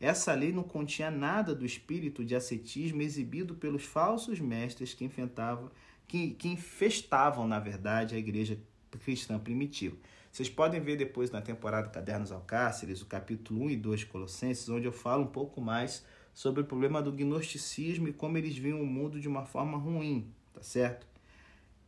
essa 0.01 0.35
lei 0.35 0.53
não 0.53 0.63
continha 0.63 1.11
nada 1.11 1.55
do 1.55 1.65
espírito 1.65 2.25
de 2.25 2.35
ascetismo 2.35 3.01
exibido 3.01 3.55
pelos 3.55 3.85
falsos 3.85 4.39
mestres 4.39 4.93
que 4.93 5.05
enfrentavam, 5.05 5.71
que, 6.07 6.31
que 6.31 6.49
infestavam, 6.49 7.47
na 7.47 7.59
verdade, 7.59 8.15
a 8.15 8.19
igreja 8.19 8.59
cristã 9.03 9.39
primitiva. 9.39 9.97
Vocês 10.31 10.49
podem 10.49 10.81
ver 10.81 10.97
depois 10.97 11.31
na 11.31 11.41
temporada 11.41 11.89
Cadernos 11.89 12.33
Alcáceres, 12.33 13.01
o 13.01 13.07
capítulo 13.07 13.65
1 13.67 13.71
e 13.71 13.77
2 13.77 14.01
de 14.01 14.07
Colossenses, 14.07 14.69
onde 14.69 14.87
eu 14.87 14.93
falo 14.93 15.23
um 15.23 15.29
pouco 15.29 15.61
mais 15.61 16.05
sobre 16.35 16.63
o 16.63 16.65
problema 16.65 17.01
do 17.01 17.13
gnosticismo 17.13 18.09
e 18.09 18.13
como 18.13 18.37
eles 18.37 18.57
viam 18.57 18.83
o 18.83 18.87
mundo 18.87 19.21
de 19.21 19.29
uma 19.29 19.45
forma 19.45 19.79
ruim, 19.79 20.29
tá 20.53 20.61
certo? 20.61 21.07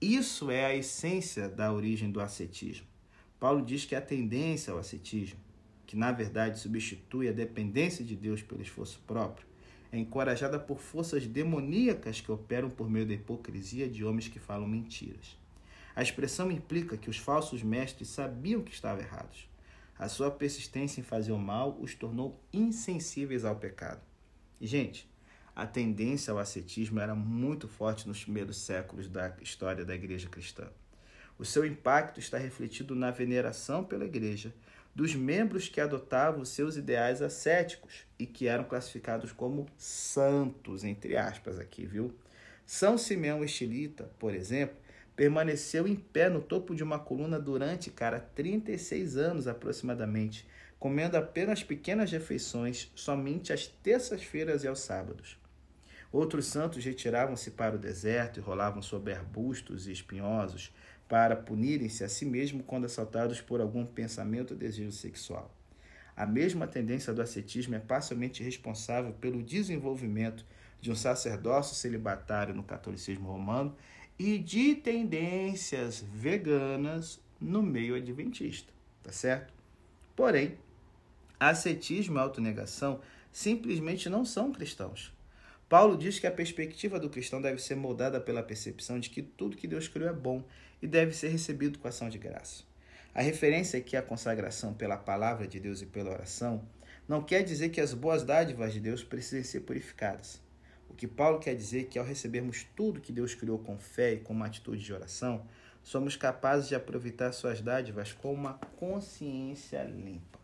Isso 0.01 0.51
é 0.51 0.65
a 0.65 0.77
essência 0.77 1.49
da 1.49 1.73
origem 1.73 2.11
do 2.11 2.21
ascetismo. 2.21 2.87
Paulo 3.41 3.65
diz 3.65 3.85
que 3.85 3.95
a 3.95 4.01
tendência 4.01 4.73
ao 4.73 4.79
ascetismo, 4.79 5.41
que 5.87 5.97
na 5.97 6.13
verdade 6.13 6.61
substitui 6.61 7.29
a 7.29 7.33
dependência 7.33 8.05
de 8.05 8.15
Deus 8.15 8.43
pelo 8.43 8.63
esforço 8.63 9.01
próprio, 9.07 9.47
encorajada 9.99 10.59
por 10.59 10.79
forças 10.79 11.27
demoníacas 11.27 12.21
que 12.21 12.31
operam 12.31 12.71
por 12.71 12.89
meio 12.89 13.07
da 13.07 13.15
hipocrisia 13.15 13.89
de 13.89 14.05
homens 14.05 14.29
que 14.29 14.39
falam 14.39 14.69
mentiras. 14.69 15.37
A 15.95 16.03
expressão 16.03 16.51
implica 16.51 16.97
que 16.97 17.09
os 17.09 17.19
falsos 17.19 17.63
mestres 17.63 18.09
sabiam 18.09 18.63
que 18.63 18.73
estavam 18.73 19.03
errados. 19.03 19.49
A 19.99 20.09
sua 20.09 20.31
persistência 20.31 21.01
em 21.01 21.05
fazer 21.05 21.33
o 21.33 21.39
mal 21.39 21.79
os 21.81 21.95
tornou 21.95 22.39
insensíveis 22.53 23.45
ao 23.45 23.57
pecado. 23.57 24.03
E, 24.61 24.67
gente, 24.67 25.09
a 25.55 25.67
tendência 25.67 26.33
ao 26.33 26.39
ascetismo 26.39 27.01
era 27.01 27.15
muito 27.15 27.67
forte 27.67 28.07
nos 28.07 28.23
primeiros 28.23 28.59
séculos 28.59 29.09
da 29.09 29.35
história 29.41 29.87
da 29.87 29.95
igreja 29.95 30.29
cristã. 30.29 30.69
O 31.39 31.45
seu 31.45 31.65
impacto 31.65 32.21
está 32.21 32.37
refletido 32.37 32.95
na 32.95 33.11
veneração 33.11 33.83
pela 33.83 34.05
igreja 34.05 34.55
dos 34.97 35.15
membros 35.15 35.69
que 35.69 35.79
adotavam 35.79 36.43
seus 36.43 36.79
ideais 36.79 37.21
ascéticos 37.21 38.07
e 38.19 38.25
que 38.25 38.49
eram 38.49 38.65
classificados 38.65 39.31
como 39.31 39.67
santos, 39.77 40.85
entre 40.85 41.19
aspas, 41.19 41.59
aqui, 41.59 41.85
viu? 41.85 42.15
São 42.65 42.97
Simeão 42.97 43.45
Estilita, 43.45 44.11
por 44.19 44.35
exemplo, 44.35 44.75
permaneceu 45.15 45.87
em 45.87 45.95
pé 45.95 46.31
no 46.31 46.41
topo 46.41 46.75
de 46.75 46.83
uma 46.83 46.99
coluna 46.99 47.39
durante, 47.39 47.91
cara, 47.91 48.19
36 48.35 49.19
anos 49.19 49.47
aproximadamente, 49.47 50.49
comendo 50.79 51.19
apenas 51.19 51.63
pequenas 51.63 52.11
refeições 52.11 52.91
somente 52.95 53.53
às 53.53 53.67
terças-feiras 53.67 54.65
e 54.65 54.67
aos 54.67 54.81
sábados. 54.81 55.39
Outros 56.11 56.47
santos 56.47 56.83
retiravam-se 56.83 57.51
para 57.51 57.77
o 57.77 57.79
deserto 57.79 58.39
e 58.39 58.43
rolavam 58.43 58.81
sobre 58.81 59.13
arbustos 59.13 59.87
e 59.87 59.93
espinhosos 59.93 60.73
para 61.09 61.37
punirem-se 61.37 62.03
a 62.03 62.09
si 62.09 62.25
mesmos 62.25 62.65
quando 62.67 62.87
assaltados 62.87 63.41
por 63.41 63.61
algum 63.61 63.87
pensamento 63.87 64.53
ou 64.53 64.57
desejo 64.57 64.93
sexual. 64.93 65.55
A 66.17 66.25
mesma 66.25 66.67
tendência 66.67 67.13
do 67.13 67.21
ascetismo 67.21 67.75
é 67.75 67.79
parcialmente 67.79 68.43
responsável 68.43 69.13
pelo 69.13 69.43
desenvolvimento 69.43 70.45
de 70.81 70.91
um 70.91 70.95
sacerdócio 70.95 71.77
celibatário 71.77 72.55
no 72.55 72.63
catolicismo 72.63 73.29
romano 73.29 73.77
e 74.19 74.39
de 74.39 74.75
tendências 74.75 76.05
veganas 76.15 77.21
no 77.41 77.63
meio 77.63 77.95
adventista, 77.95 78.73
tá 79.03 79.13
certo? 79.13 79.53
Porém, 80.15 80.57
ascetismo 81.39 82.17
e 82.17 82.21
autonegação 82.21 83.01
simplesmente 83.31 84.09
não 84.09 84.25
são 84.25 84.51
cristãos. 84.51 85.15
Paulo 85.69 85.99
diz 85.99 86.19
que 86.19 86.27
a 86.27 86.31
perspectiva 86.31 86.99
do 86.99 87.11
cristão 87.11 87.43
deve 87.43 87.61
ser 87.61 87.75
moldada 87.75 88.21
pela 88.21 88.43
percepção 88.43 88.99
de 88.99 89.11
que 89.11 89.21
tudo 89.21 89.57
que 89.57 89.67
Deus 89.67 89.89
criou 89.89 90.09
é 90.09 90.13
bom 90.13 90.43
e 90.81 90.87
deve 90.87 91.15
ser 91.15 91.29
recebido 91.29 91.79
com 91.79 91.89
ação 91.89 92.09
de 92.09 92.19
graça. 92.19 92.65
A 93.15 93.23
referência 93.23 93.79
aqui 93.79 93.97
à 93.97 94.03
consagração 94.03 94.75
pela 94.75 94.97
palavra 94.97 95.47
de 95.47 95.59
Deus 95.59 95.81
e 95.81 95.87
pela 95.87 96.11
oração 96.11 96.63
não 97.09 97.23
quer 97.23 97.43
dizer 97.43 97.71
que 97.71 97.81
as 97.81 97.95
boas 97.95 98.23
dádivas 98.23 98.73
de 98.73 98.81
Deus 98.81 99.03
precisem 99.03 99.45
ser 99.45 99.61
purificadas. 99.61 100.41
O 100.91 100.95
que 100.95 101.07
Paulo 101.07 101.39
quer 101.39 101.55
dizer 101.55 101.81
é 101.81 101.85
que 101.85 101.99
ao 101.99 102.05
recebermos 102.05 102.67
tudo 102.77 103.01
que 103.01 103.13
Deus 103.13 103.35
criou 103.35 103.59
com 103.59 103.79
fé 103.79 104.15
e 104.15 104.21
com 104.21 104.33
uma 104.33 104.47
atitude 104.47 104.83
de 104.83 104.93
oração, 104.93 105.47
somos 105.83 106.17
capazes 106.17 106.69
de 106.69 106.75
aproveitar 106.75 107.33
suas 107.33 107.61
dádivas 107.61 108.13
com 108.13 108.33
uma 108.33 108.55
consciência 108.77 109.83
limpa. 109.85 110.39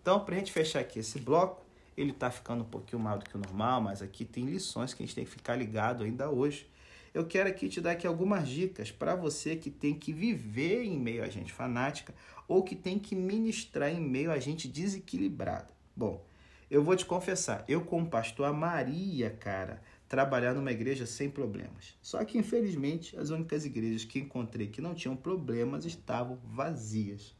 Então, 0.00 0.24
para 0.24 0.34
a 0.34 0.38
gente 0.38 0.52
fechar 0.52 0.80
aqui 0.80 0.98
esse 0.98 1.18
bloco, 1.18 1.64
ele 1.96 2.10
está 2.10 2.30
ficando 2.30 2.62
um 2.62 2.68
pouquinho 2.68 3.00
maior 3.00 3.18
do 3.18 3.24
que 3.24 3.36
o 3.36 3.40
normal, 3.40 3.80
mas 3.80 4.02
aqui 4.02 4.24
tem 4.24 4.44
lições 4.44 4.92
que 4.92 5.02
a 5.02 5.06
gente 5.06 5.14
tem 5.14 5.24
que 5.24 5.30
ficar 5.30 5.56
ligado 5.56 6.04
ainda 6.04 6.30
hoje. 6.30 6.68
Eu 7.14 7.26
quero 7.26 7.46
aqui 7.46 7.68
te 7.68 7.78
dar 7.78 7.90
aqui 7.90 8.06
algumas 8.06 8.48
dicas 8.48 8.90
para 8.90 9.14
você 9.14 9.54
que 9.54 9.70
tem 9.70 9.94
que 9.94 10.14
viver 10.14 10.82
em 10.82 10.98
meio 10.98 11.22
a 11.22 11.28
gente 11.28 11.52
fanática 11.52 12.14
ou 12.48 12.62
que 12.62 12.74
tem 12.74 12.98
que 12.98 13.14
ministrar 13.14 13.90
em 13.90 14.00
meio 14.00 14.32
a 14.32 14.38
gente 14.38 14.66
desequilibrada. 14.66 15.68
Bom, 15.94 16.24
eu 16.70 16.82
vou 16.82 16.96
te 16.96 17.04
confessar, 17.04 17.66
eu 17.68 17.82
como 17.84 18.08
pastor 18.08 18.46
amaria, 18.46 19.28
cara, 19.28 19.82
trabalhar 20.08 20.54
numa 20.54 20.72
igreja 20.72 21.04
sem 21.04 21.28
problemas. 21.28 21.94
Só 22.00 22.24
que 22.24 22.38
infelizmente 22.38 23.14
as 23.18 23.28
únicas 23.28 23.66
igrejas 23.66 24.06
que 24.06 24.18
encontrei 24.18 24.68
que 24.68 24.80
não 24.80 24.94
tinham 24.94 25.14
problemas 25.14 25.84
estavam 25.84 26.38
vazias. 26.42 27.36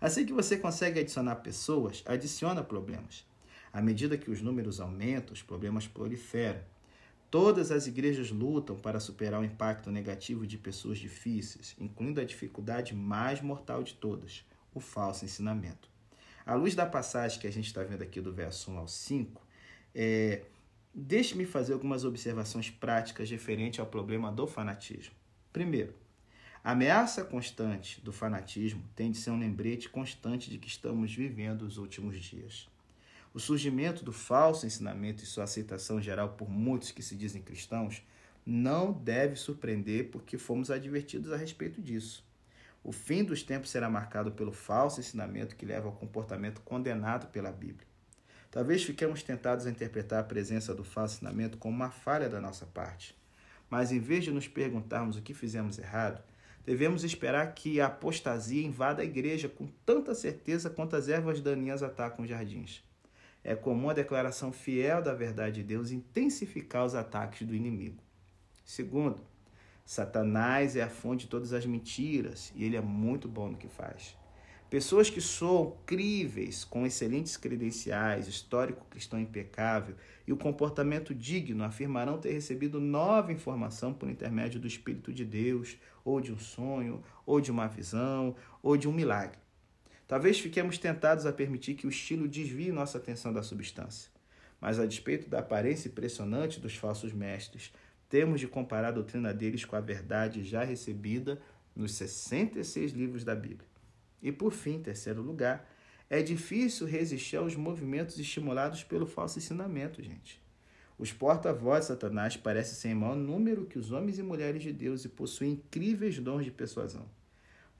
Assim 0.00 0.26
que 0.26 0.32
você 0.32 0.56
consegue 0.56 0.98
adicionar 0.98 1.36
pessoas, 1.36 2.02
adiciona 2.06 2.64
problemas. 2.64 3.24
À 3.72 3.80
medida 3.80 4.18
que 4.18 4.32
os 4.32 4.42
números 4.42 4.80
aumentam, 4.80 5.32
os 5.32 5.42
problemas 5.42 5.86
proliferam. 5.86 6.71
Todas 7.32 7.72
as 7.72 7.86
igrejas 7.86 8.30
lutam 8.30 8.76
para 8.76 9.00
superar 9.00 9.40
o 9.40 9.44
impacto 9.44 9.90
negativo 9.90 10.46
de 10.46 10.58
pessoas 10.58 10.98
difíceis, 10.98 11.74
incluindo 11.80 12.20
a 12.20 12.24
dificuldade 12.24 12.94
mais 12.94 13.40
mortal 13.40 13.82
de 13.82 13.94
todas, 13.94 14.44
o 14.74 14.80
falso 14.80 15.24
ensinamento. 15.24 15.88
À 16.44 16.54
luz 16.54 16.74
da 16.74 16.84
passagem 16.84 17.40
que 17.40 17.46
a 17.46 17.50
gente 17.50 17.68
está 17.68 17.82
vendo 17.82 18.02
aqui 18.02 18.20
do 18.20 18.34
verso 18.34 18.70
1 18.70 18.76
ao 18.76 18.86
5, 18.86 19.46
é, 19.94 20.42
deixe-me 20.94 21.46
fazer 21.46 21.72
algumas 21.72 22.04
observações 22.04 22.68
práticas 22.68 23.30
referente 23.30 23.80
ao 23.80 23.86
problema 23.86 24.30
do 24.30 24.46
fanatismo. 24.46 25.14
Primeiro, 25.54 25.94
a 26.62 26.72
ameaça 26.72 27.24
constante 27.24 27.98
do 28.02 28.12
fanatismo 28.12 28.84
tem 28.94 29.10
de 29.10 29.16
ser 29.16 29.30
um 29.30 29.38
lembrete 29.38 29.88
constante 29.88 30.50
de 30.50 30.58
que 30.58 30.68
estamos 30.68 31.14
vivendo 31.14 31.62
os 31.62 31.78
últimos 31.78 32.22
dias. 32.22 32.68
O 33.34 33.40
surgimento 33.40 34.04
do 34.04 34.12
falso 34.12 34.66
ensinamento 34.66 35.24
e 35.24 35.26
sua 35.26 35.44
aceitação 35.44 36.02
geral 36.02 36.30
por 36.30 36.50
muitos 36.50 36.90
que 36.90 37.02
se 37.02 37.16
dizem 37.16 37.40
cristãos 37.40 38.02
não 38.44 38.92
deve 38.92 39.36
surpreender 39.36 40.10
porque 40.10 40.36
fomos 40.36 40.70
advertidos 40.70 41.32
a 41.32 41.36
respeito 41.36 41.80
disso. 41.80 42.22
O 42.84 42.92
fim 42.92 43.24
dos 43.24 43.42
tempos 43.42 43.70
será 43.70 43.88
marcado 43.88 44.32
pelo 44.32 44.52
falso 44.52 45.00
ensinamento 45.00 45.56
que 45.56 45.64
leva 45.64 45.86
ao 45.86 45.94
comportamento 45.94 46.60
condenado 46.60 47.28
pela 47.28 47.50
Bíblia. 47.50 47.86
Talvez 48.50 48.84
fiquemos 48.84 49.22
tentados 49.22 49.64
a 49.64 49.70
interpretar 49.70 50.20
a 50.20 50.24
presença 50.24 50.74
do 50.74 50.84
falso 50.84 51.14
ensinamento 51.14 51.56
como 51.56 51.74
uma 51.74 51.90
falha 51.90 52.28
da 52.28 52.40
nossa 52.40 52.66
parte. 52.66 53.16
Mas 53.70 53.90
em 53.90 53.98
vez 53.98 54.24
de 54.24 54.30
nos 54.30 54.46
perguntarmos 54.46 55.16
o 55.16 55.22
que 55.22 55.32
fizemos 55.32 55.78
errado, 55.78 56.22
devemos 56.66 57.02
esperar 57.02 57.54
que 57.54 57.80
a 57.80 57.86
apostasia 57.86 58.62
invada 58.62 59.00
a 59.00 59.06
igreja 59.06 59.48
com 59.48 59.66
tanta 59.86 60.14
certeza 60.14 60.68
quanto 60.68 60.96
as 60.96 61.08
ervas 61.08 61.40
daninhas 61.40 61.82
atacam 61.82 62.24
os 62.24 62.28
jardins. 62.28 62.82
É 63.44 63.54
comum 63.54 63.90
a 63.90 63.94
declaração 63.94 64.52
fiel 64.52 65.02
da 65.02 65.14
verdade 65.14 65.56
de 65.56 65.64
Deus 65.64 65.90
intensificar 65.90 66.84
os 66.84 66.94
ataques 66.94 67.46
do 67.46 67.54
inimigo. 67.54 68.02
Segundo, 68.64 69.20
Satanás 69.84 70.76
é 70.76 70.82
a 70.82 70.88
fonte 70.88 71.24
de 71.24 71.30
todas 71.30 71.52
as 71.52 71.66
mentiras 71.66 72.52
e 72.54 72.64
ele 72.64 72.76
é 72.76 72.80
muito 72.80 73.28
bom 73.28 73.48
no 73.48 73.56
que 73.56 73.68
faz. 73.68 74.16
Pessoas 74.70 75.10
que 75.10 75.20
soam 75.20 75.76
críveis, 75.84 76.64
com 76.64 76.86
excelentes 76.86 77.36
credenciais, 77.36 78.26
histórico 78.26 78.86
cristão 78.88 79.20
impecável 79.20 79.94
e 80.26 80.32
o 80.32 80.36
comportamento 80.36 81.14
digno 81.14 81.62
afirmarão 81.62 82.16
ter 82.16 82.32
recebido 82.32 82.80
nova 82.80 83.32
informação 83.32 83.92
por 83.92 84.08
intermédio 84.08 84.58
do 84.58 84.66
Espírito 84.66 85.12
de 85.12 85.26
Deus, 85.26 85.76
ou 86.02 86.22
de 86.22 86.32
um 86.32 86.38
sonho, 86.38 87.02
ou 87.26 87.38
de 87.38 87.50
uma 87.50 87.66
visão, 87.66 88.34
ou 88.62 88.74
de 88.74 88.88
um 88.88 88.92
milagre. 88.92 89.41
Talvez 90.12 90.38
fiquemos 90.38 90.76
tentados 90.76 91.24
a 91.24 91.32
permitir 91.32 91.72
que 91.72 91.86
o 91.86 91.88
estilo 91.88 92.28
desvie 92.28 92.70
nossa 92.70 92.98
atenção 92.98 93.32
da 93.32 93.42
substância. 93.42 94.10
Mas, 94.60 94.78
a 94.78 94.84
despeito 94.84 95.26
da 95.26 95.38
aparência 95.38 95.88
impressionante 95.88 96.60
dos 96.60 96.76
falsos 96.76 97.14
mestres, 97.14 97.72
temos 98.10 98.38
de 98.38 98.46
comparar 98.46 98.88
a 98.88 98.90
doutrina 98.90 99.32
deles 99.32 99.64
com 99.64 99.74
a 99.74 99.80
verdade 99.80 100.44
já 100.44 100.64
recebida 100.64 101.40
nos 101.74 101.94
66 101.94 102.92
livros 102.92 103.24
da 103.24 103.34
Bíblia. 103.34 103.66
E 104.22 104.30
por 104.30 104.52
fim, 104.52 104.74
em 104.74 104.82
terceiro 104.82 105.22
lugar, 105.22 105.66
é 106.10 106.20
difícil 106.20 106.86
resistir 106.86 107.38
aos 107.38 107.56
movimentos 107.56 108.18
estimulados 108.18 108.84
pelo 108.84 109.06
falso 109.06 109.38
ensinamento, 109.38 110.02
gente. 110.02 110.42
Os 110.98 111.10
porta-vozes 111.10 111.86
de 111.86 111.94
Satanás 111.94 112.36
parecem 112.36 112.74
ser 112.74 112.88
em 112.88 112.94
maior 112.94 113.16
número 113.16 113.64
que 113.64 113.78
os 113.78 113.90
homens 113.90 114.18
e 114.18 114.22
mulheres 114.22 114.62
de 114.62 114.74
Deus 114.74 115.06
e 115.06 115.08
possuem 115.08 115.52
incríveis 115.52 116.18
dons 116.18 116.44
de 116.44 116.50
persuasão. 116.50 117.08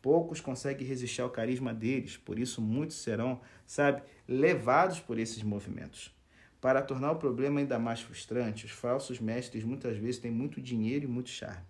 Poucos 0.03 0.41
conseguem 0.41 0.87
resistir 0.87 1.23
ao 1.23 1.31
carisma 1.31 1.73
deles, 1.73 2.17
por 2.17 2.39
isso 2.39 2.61
muitos 2.61 2.97
serão, 2.97 3.41
sabe, 3.65 4.03
levados 4.27 4.99
por 4.99 5.17
esses 5.17 5.45
movimentos. 5.45 6.13
Para 6.61 6.83
tornar 6.83 7.13
o 7.13 7.17
problema 7.17 7.61
ainda 7.61 7.79
mais 7.79 8.01
frustrante, 8.01 8.67
os 8.67 8.73
falsos 8.73 9.21
mestres 9.21 9.63
muitas 9.63 9.97
vezes 9.97 10.21
têm 10.21 10.31
muito 10.31 10.61
dinheiro 10.61 11.05
e 11.05 11.09
muito 11.09 11.31
charme. 11.31 11.65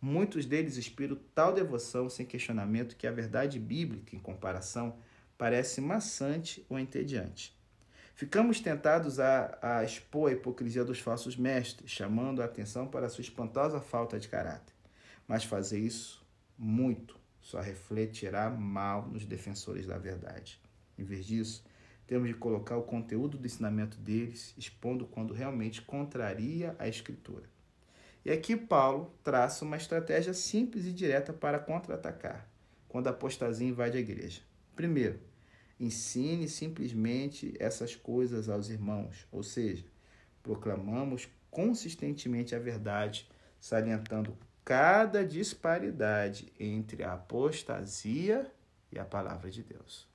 Muitos 0.00 0.46
deles 0.46 0.78
inspiram 0.78 1.18
tal 1.34 1.52
devoção 1.52 2.08
sem 2.08 2.24
questionamento 2.24 2.96
que 2.96 3.06
a 3.06 3.12
verdade 3.12 3.58
bíblica, 3.58 4.14
em 4.14 4.18
comparação, 4.20 4.98
parece 5.36 5.80
maçante 5.80 6.64
ou 6.68 6.78
entediante. 6.78 7.56
Ficamos 8.14 8.60
tentados 8.60 9.18
a, 9.18 9.58
a 9.60 9.84
expor 9.84 10.30
a 10.30 10.34
hipocrisia 10.34 10.84
dos 10.84 11.00
falsos 11.00 11.36
mestres, 11.36 11.90
chamando 11.90 12.40
a 12.40 12.44
atenção 12.44 12.86
para 12.86 13.06
a 13.06 13.08
sua 13.08 13.22
espantosa 13.22 13.80
falta 13.80 14.18
de 14.18 14.28
caráter. 14.28 14.74
Mas 15.26 15.44
fazer 15.44 15.80
isso, 15.80 16.24
muito, 16.56 17.18
só 17.46 17.60
refletirá 17.60 18.50
mal 18.50 19.06
nos 19.06 19.24
defensores 19.24 19.86
da 19.86 19.96
verdade. 19.96 20.60
Em 20.98 21.04
vez 21.04 21.24
disso, 21.24 21.64
temos 22.04 22.26
de 22.26 22.34
colocar 22.34 22.76
o 22.76 22.82
conteúdo 22.82 23.38
do 23.38 23.46
ensinamento 23.46 23.96
deles, 23.98 24.52
expondo 24.58 25.06
quando 25.06 25.32
realmente 25.32 25.80
contraria 25.80 26.74
a 26.76 26.88
Escritura. 26.88 27.44
E 28.24 28.32
aqui 28.32 28.56
Paulo 28.56 29.14
traça 29.22 29.64
uma 29.64 29.76
estratégia 29.76 30.34
simples 30.34 30.86
e 30.86 30.92
direta 30.92 31.32
para 31.32 31.60
contra-atacar, 31.60 32.50
quando 32.88 33.06
a 33.06 33.10
apostasia 33.10 33.68
invade 33.68 33.96
a 33.96 34.00
igreja. 34.00 34.42
Primeiro, 34.74 35.20
ensine 35.78 36.48
simplesmente 36.48 37.54
essas 37.60 37.94
coisas 37.94 38.48
aos 38.48 38.70
irmãos, 38.70 39.24
ou 39.30 39.44
seja, 39.44 39.84
proclamamos 40.42 41.28
consistentemente 41.48 42.56
a 42.56 42.58
verdade, 42.58 43.30
salientando 43.60 44.36
cada 44.66 45.24
disparidade 45.24 46.52
entre 46.58 47.04
a 47.04 47.12
apostasia 47.12 48.50
e 48.90 48.98
a 48.98 49.04
palavra 49.04 49.48
de 49.48 49.62
Deus. 49.62 50.08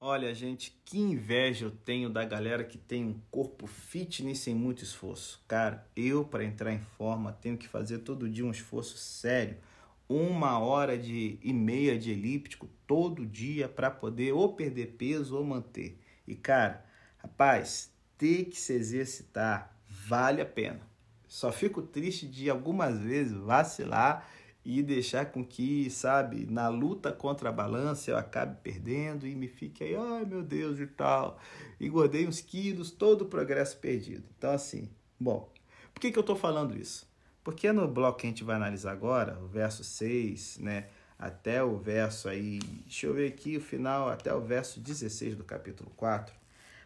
Olha, 0.00 0.34
gente, 0.34 0.76
que 0.84 0.98
inveja 0.98 1.66
eu 1.66 1.70
tenho 1.70 2.10
da 2.10 2.24
galera 2.24 2.64
que 2.64 2.76
tem 2.76 3.04
um 3.04 3.20
corpo 3.30 3.68
fitness 3.68 4.40
sem 4.40 4.54
muito 4.54 4.82
esforço. 4.82 5.40
Cara, 5.46 5.86
eu 5.94 6.24
para 6.24 6.44
entrar 6.44 6.72
em 6.72 6.80
forma 6.80 7.32
tenho 7.32 7.56
que 7.56 7.68
fazer 7.68 7.98
todo 7.98 8.28
dia 8.28 8.44
um 8.44 8.50
esforço 8.50 8.98
sério 8.98 9.58
uma 10.08 10.58
hora 10.58 10.98
de 10.98 11.38
e 11.42 11.52
meia 11.52 11.98
de 11.98 12.10
elíptico 12.10 12.68
todo 12.86 13.26
dia 13.26 13.68
para 13.68 13.90
poder 13.90 14.32
ou 14.32 14.54
perder 14.54 14.96
peso 14.98 15.36
ou 15.36 15.44
manter. 15.44 15.98
E 16.26 16.34
cara, 16.34 16.84
rapaz, 17.18 17.92
ter 18.18 18.46
que 18.46 18.60
se 18.60 18.72
exercitar 18.72 19.76
vale 19.88 20.40
a 20.40 20.46
pena. 20.46 20.80
Só 21.26 21.50
fico 21.50 21.82
triste 21.82 22.26
de 22.26 22.48
algumas 22.48 22.98
vezes 23.00 23.32
vacilar 23.32 24.28
e 24.64 24.82
deixar 24.82 25.26
com 25.26 25.44
que, 25.44 25.90
sabe, 25.90 26.46
na 26.46 26.68
luta 26.68 27.12
contra 27.12 27.50
a 27.50 27.52
balança 27.52 28.10
eu 28.10 28.16
acabe 28.16 28.60
perdendo 28.62 29.26
e 29.26 29.34
me 29.34 29.46
fique 29.46 29.84
aí, 29.84 29.94
ai 29.94 30.24
meu 30.24 30.42
Deus 30.42 30.78
e 30.78 30.86
tal. 30.86 31.38
Engordei 31.80 32.26
uns 32.26 32.40
quilos, 32.40 32.90
todo 32.90 33.22
o 33.22 33.28
progresso 33.28 33.76
perdido. 33.78 34.24
Então, 34.38 34.52
assim, 34.52 34.88
bom, 35.20 35.52
por 35.92 36.00
que, 36.00 36.10
que 36.10 36.18
eu 36.18 36.22
estou 36.22 36.36
falando 36.36 36.76
isso? 36.76 37.06
Porque 37.44 37.70
no 37.72 37.86
bloco 37.86 38.20
que 38.20 38.26
a 38.26 38.30
gente 38.30 38.42
vai 38.42 38.56
analisar 38.56 38.92
agora, 38.92 39.38
o 39.38 39.46
verso 39.46 39.84
6, 39.84 40.58
né, 40.60 40.86
até 41.18 41.62
o 41.62 41.76
verso 41.76 42.26
aí, 42.26 42.58
deixa 42.58 43.06
eu 43.06 43.12
ver 43.12 43.28
aqui 43.28 43.58
o 43.58 43.60
final, 43.60 44.08
até 44.08 44.34
o 44.34 44.40
verso 44.40 44.80
16 44.80 45.36
do 45.36 45.44
capítulo 45.44 45.92
4, 45.94 46.34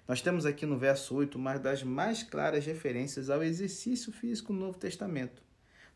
nós 0.09 0.21
temos 0.21 0.45
aqui 0.45 0.67
no 0.67 0.77
verso 0.77 1.15
8 1.15 1.39
uma 1.39 1.57
das 1.57 1.85
mais 1.85 2.25
claras 2.25 2.67
referências 2.67 3.31
ao 3.31 3.41
exercício 3.41 4.13
físico 4.13 4.53
no 4.53 4.59
Novo 4.59 4.79
Testamento. 4.79 5.41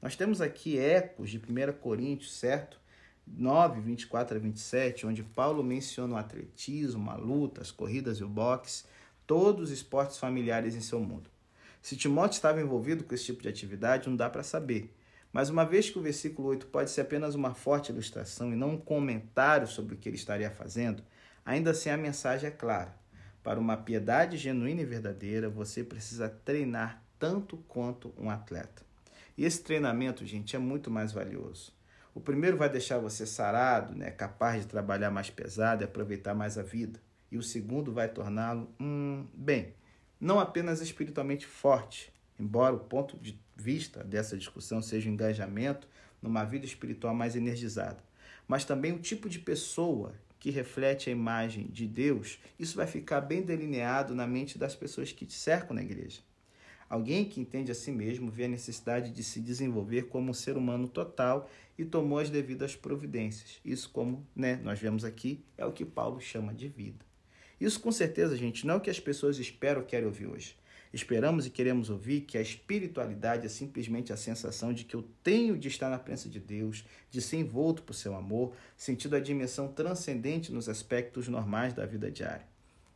Nós 0.00 0.14
temos 0.14 0.40
aqui 0.40 0.78
ecos 0.78 1.30
de 1.30 1.38
1 1.38 1.72
Coríntios, 1.80 2.32
certo? 2.38 2.80
9, 3.26 3.80
24 3.80 4.36
a 4.36 4.40
27, 4.40 5.06
onde 5.06 5.24
Paulo 5.24 5.64
menciona 5.64 6.14
o 6.14 6.18
atletismo, 6.18 7.10
a 7.10 7.16
luta, 7.16 7.62
as 7.62 7.72
corridas 7.72 8.18
e 8.18 8.24
o 8.24 8.28
boxe, 8.28 8.84
todos 9.26 9.70
os 9.70 9.76
esportes 9.76 10.18
familiares 10.18 10.76
em 10.76 10.80
seu 10.80 11.00
mundo. 11.00 11.31
Se 11.82 11.96
Timóteo 11.96 12.36
estava 12.36 12.60
envolvido 12.60 13.02
com 13.02 13.12
esse 13.12 13.24
tipo 13.24 13.42
de 13.42 13.48
atividade, 13.48 14.08
não 14.08 14.16
dá 14.16 14.30
para 14.30 14.44
saber. 14.44 14.94
Mas 15.32 15.50
uma 15.50 15.64
vez 15.64 15.90
que 15.90 15.98
o 15.98 16.02
versículo 16.02 16.48
8 16.48 16.66
pode 16.68 16.90
ser 16.90 17.00
apenas 17.00 17.34
uma 17.34 17.54
forte 17.54 17.90
ilustração 17.90 18.52
e 18.52 18.56
não 18.56 18.74
um 18.74 18.78
comentário 18.78 19.66
sobre 19.66 19.94
o 19.94 19.98
que 19.98 20.08
ele 20.08 20.16
estaria 20.16 20.50
fazendo, 20.50 21.02
ainda 21.44 21.72
assim 21.72 21.90
a 21.90 21.96
mensagem 21.96 22.48
é 22.48 22.52
clara. 22.52 22.94
Para 23.42 23.58
uma 23.58 23.76
piedade 23.76 24.36
genuína 24.36 24.82
e 24.82 24.86
verdadeira, 24.86 25.50
você 25.50 25.82
precisa 25.82 26.28
treinar 26.28 27.02
tanto 27.18 27.56
quanto 27.66 28.14
um 28.16 28.30
atleta. 28.30 28.82
E 29.36 29.44
esse 29.44 29.62
treinamento, 29.62 30.24
gente, 30.24 30.54
é 30.54 30.58
muito 30.60 30.88
mais 30.88 31.12
valioso. 31.12 31.72
O 32.14 32.20
primeiro 32.20 32.56
vai 32.56 32.68
deixar 32.68 32.98
você 32.98 33.26
sarado, 33.26 33.96
né, 33.96 34.10
capaz 34.10 34.62
de 34.62 34.68
trabalhar 34.68 35.10
mais 35.10 35.30
pesado 35.30 35.82
e 35.82 35.86
aproveitar 35.86 36.34
mais 36.34 36.56
a 36.56 36.62
vida. 36.62 37.00
E 37.30 37.38
o 37.38 37.42
segundo 37.42 37.92
vai 37.92 38.08
torná-lo, 38.08 38.70
hum, 38.78 39.26
bem, 39.32 39.74
não 40.22 40.38
apenas 40.38 40.80
espiritualmente 40.80 41.44
forte, 41.44 42.12
embora 42.38 42.76
o 42.76 42.78
ponto 42.78 43.18
de 43.18 43.36
vista 43.56 44.04
dessa 44.04 44.38
discussão 44.38 44.80
seja 44.80 45.10
o 45.10 45.12
engajamento 45.12 45.88
numa 46.22 46.44
vida 46.44 46.64
espiritual 46.64 47.12
mais 47.12 47.34
energizada, 47.34 47.98
mas 48.46 48.64
também 48.64 48.92
o 48.92 49.00
tipo 49.00 49.28
de 49.28 49.40
pessoa 49.40 50.14
que 50.38 50.48
reflete 50.48 51.10
a 51.10 51.12
imagem 51.12 51.66
de 51.66 51.88
Deus, 51.88 52.38
isso 52.56 52.76
vai 52.76 52.86
ficar 52.86 53.20
bem 53.20 53.42
delineado 53.42 54.14
na 54.14 54.24
mente 54.24 54.58
das 54.58 54.76
pessoas 54.76 55.10
que 55.10 55.26
te 55.26 55.34
cercam 55.34 55.74
na 55.74 55.82
igreja. 55.82 56.20
Alguém 56.88 57.24
que 57.24 57.40
entende 57.40 57.72
a 57.72 57.74
si 57.74 57.90
mesmo 57.90 58.30
vê 58.30 58.44
a 58.44 58.48
necessidade 58.48 59.10
de 59.10 59.24
se 59.24 59.40
desenvolver 59.40 60.02
como 60.02 60.30
um 60.30 60.34
ser 60.34 60.56
humano 60.56 60.86
total 60.86 61.50
e 61.76 61.84
tomou 61.84 62.20
as 62.20 62.30
devidas 62.30 62.76
providências. 62.76 63.60
Isso, 63.64 63.90
como 63.90 64.24
né, 64.36 64.60
nós 64.62 64.78
vemos 64.78 65.04
aqui, 65.04 65.44
é 65.58 65.66
o 65.66 65.72
que 65.72 65.84
Paulo 65.84 66.20
chama 66.20 66.54
de 66.54 66.68
vida. 66.68 67.11
Isso, 67.62 67.78
com 67.78 67.92
certeza, 67.92 68.36
gente, 68.36 68.66
não 68.66 68.74
é 68.74 68.76
o 68.78 68.80
que 68.80 68.90
as 68.90 68.98
pessoas 68.98 69.38
esperam 69.38 69.82
ou 69.82 69.86
querem 69.86 70.06
ouvir 70.06 70.26
hoje. 70.26 70.56
Esperamos 70.92 71.46
e 71.46 71.50
queremos 71.50 71.90
ouvir 71.90 72.22
que 72.22 72.36
a 72.36 72.40
espiritualidade 72.40 73.46
é 73.46 73.48
simplesmente 73.48 74.12
a 74.12 74.16
sensação 74.16 74.72
de 74.72 74.82
que 74.82 74.96
eu 74.96 75.08
tenho 75.22 75.56
de 75.56 75.68
estar 75.68 75.88
na 75.88 75.96
presença 75.96 76.28
de 76.28 76.40
Deus, 76.40 76.84
de 77.08 77.22
ser 77.22 77.36
envolto 77.36 77.84
por 77.84 77.94
seu 77.94 78.16
amor, 78.16 78.52
sentindo 78.76 79.14
a 79.14 79.20
dimensão 79.20 79.68
transcendente 79.68 80.50
nos 80.50 80.68
aspectos 80.68 81.28
normais 81.28 81.72
da 81.72 81.86
vida 81.86 82.10
diária. 82.10 82.44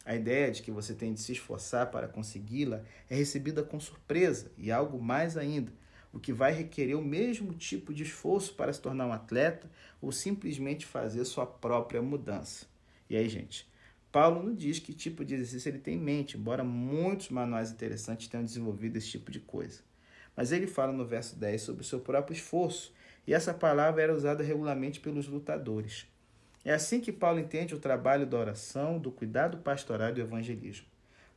A 0.04 0.16
ideia 0.16 0.50
de 0.50 0.62
que 0.62 0.72
você 0.72 0.94
tem 0.94 1.14
de 1.14 1.20
se 1.20 1.30
esforçar 1.30 1.92
para 1.92 2.08
consegui-la 2.08 2.82
é 3.08 3.14
recebida 3.14 3.62
com 3.62 3.78
surpresa 3.78 4.50
e 4.58 4.72
algo 4.72 5.00
mais 5.00 5.36
ainda, 5.36 5.72
o 6.12 6.18
que 6.18 6.32
vai 6.32 6.52
requerer 6.52 6.98
o 6.98 7.04
mesmo 7.04 7.54
tipo 7.54 7.94
de 7.94 8.02
esforço 8.02 8.52
para 8.54 8.72
se 8.72 8.80
tornar 8.80 9.06
um 9.06 9.12
atleta 9.12 9.70
ou 10.02 10.10
simplesmente 10.10 10.84
fazer 10.84 11.24
sua 11.24 11.46
própria 11.46 12.02
mudança. 12.02 12.66
E 13.08 13.16
aí, 13.16 13.28
gente, 13.28 13.64
Paulo 14.16 14.42
não 14.42 14.54
diz 14.54 14.78
que 14.78 14.94
tipo 14.94 15.22
de 15.26 15.34
exercício 15.34 15.68
ele 15.68 15.78
tem 15.78 15.96
em 15.96 16.00
mente, 16.00 16.38
embora 16.38 16.64
muitos 16.64 17.28
manuais 17.28 17.70
interessantes 17.70 18.28
tenham 18.28 18.42
desenvolvido 18.42 18.96
esse 18.96 19.10
tipo 19.10 19.30
de 19.30 19.40
coisa. 19.40 19.80
Mas 20.34 20.52
ele 20.52 20.66
fala 20.66 20.90
no 20.90 21.04
verso 21.04 21.36
10 21.38 21.60
sobre 21.60 21.82
o 21.82 21.84
seu 21.84 22.00
próprio 22.00 22.34
esforço, 22.34 22.94
e 23.26 23.34
essa 23.34 23.52
palavra 23.52 24.02
era 24.02 24.14
usada 24.14 24.42
regularmente 24.42 25.00
pelos 25.00 25.28
lutadores. 25.28 26.06
É 26.64 26.72
assim 26.72 26.98
que 26.98 27.12
Paulo 27.12 27.38
entende 27.38 27.74
o 27.74 27.78
trabalho 27.78 28.24
da 28.24 28.38
oração, 28.38 28.98
do 28.98 29.10
cuidado 29.10 29.58
pastoral 29.58 30.08
e 30.08 30.14
do 30.14 30.22
evangelismo. 30.22 30.86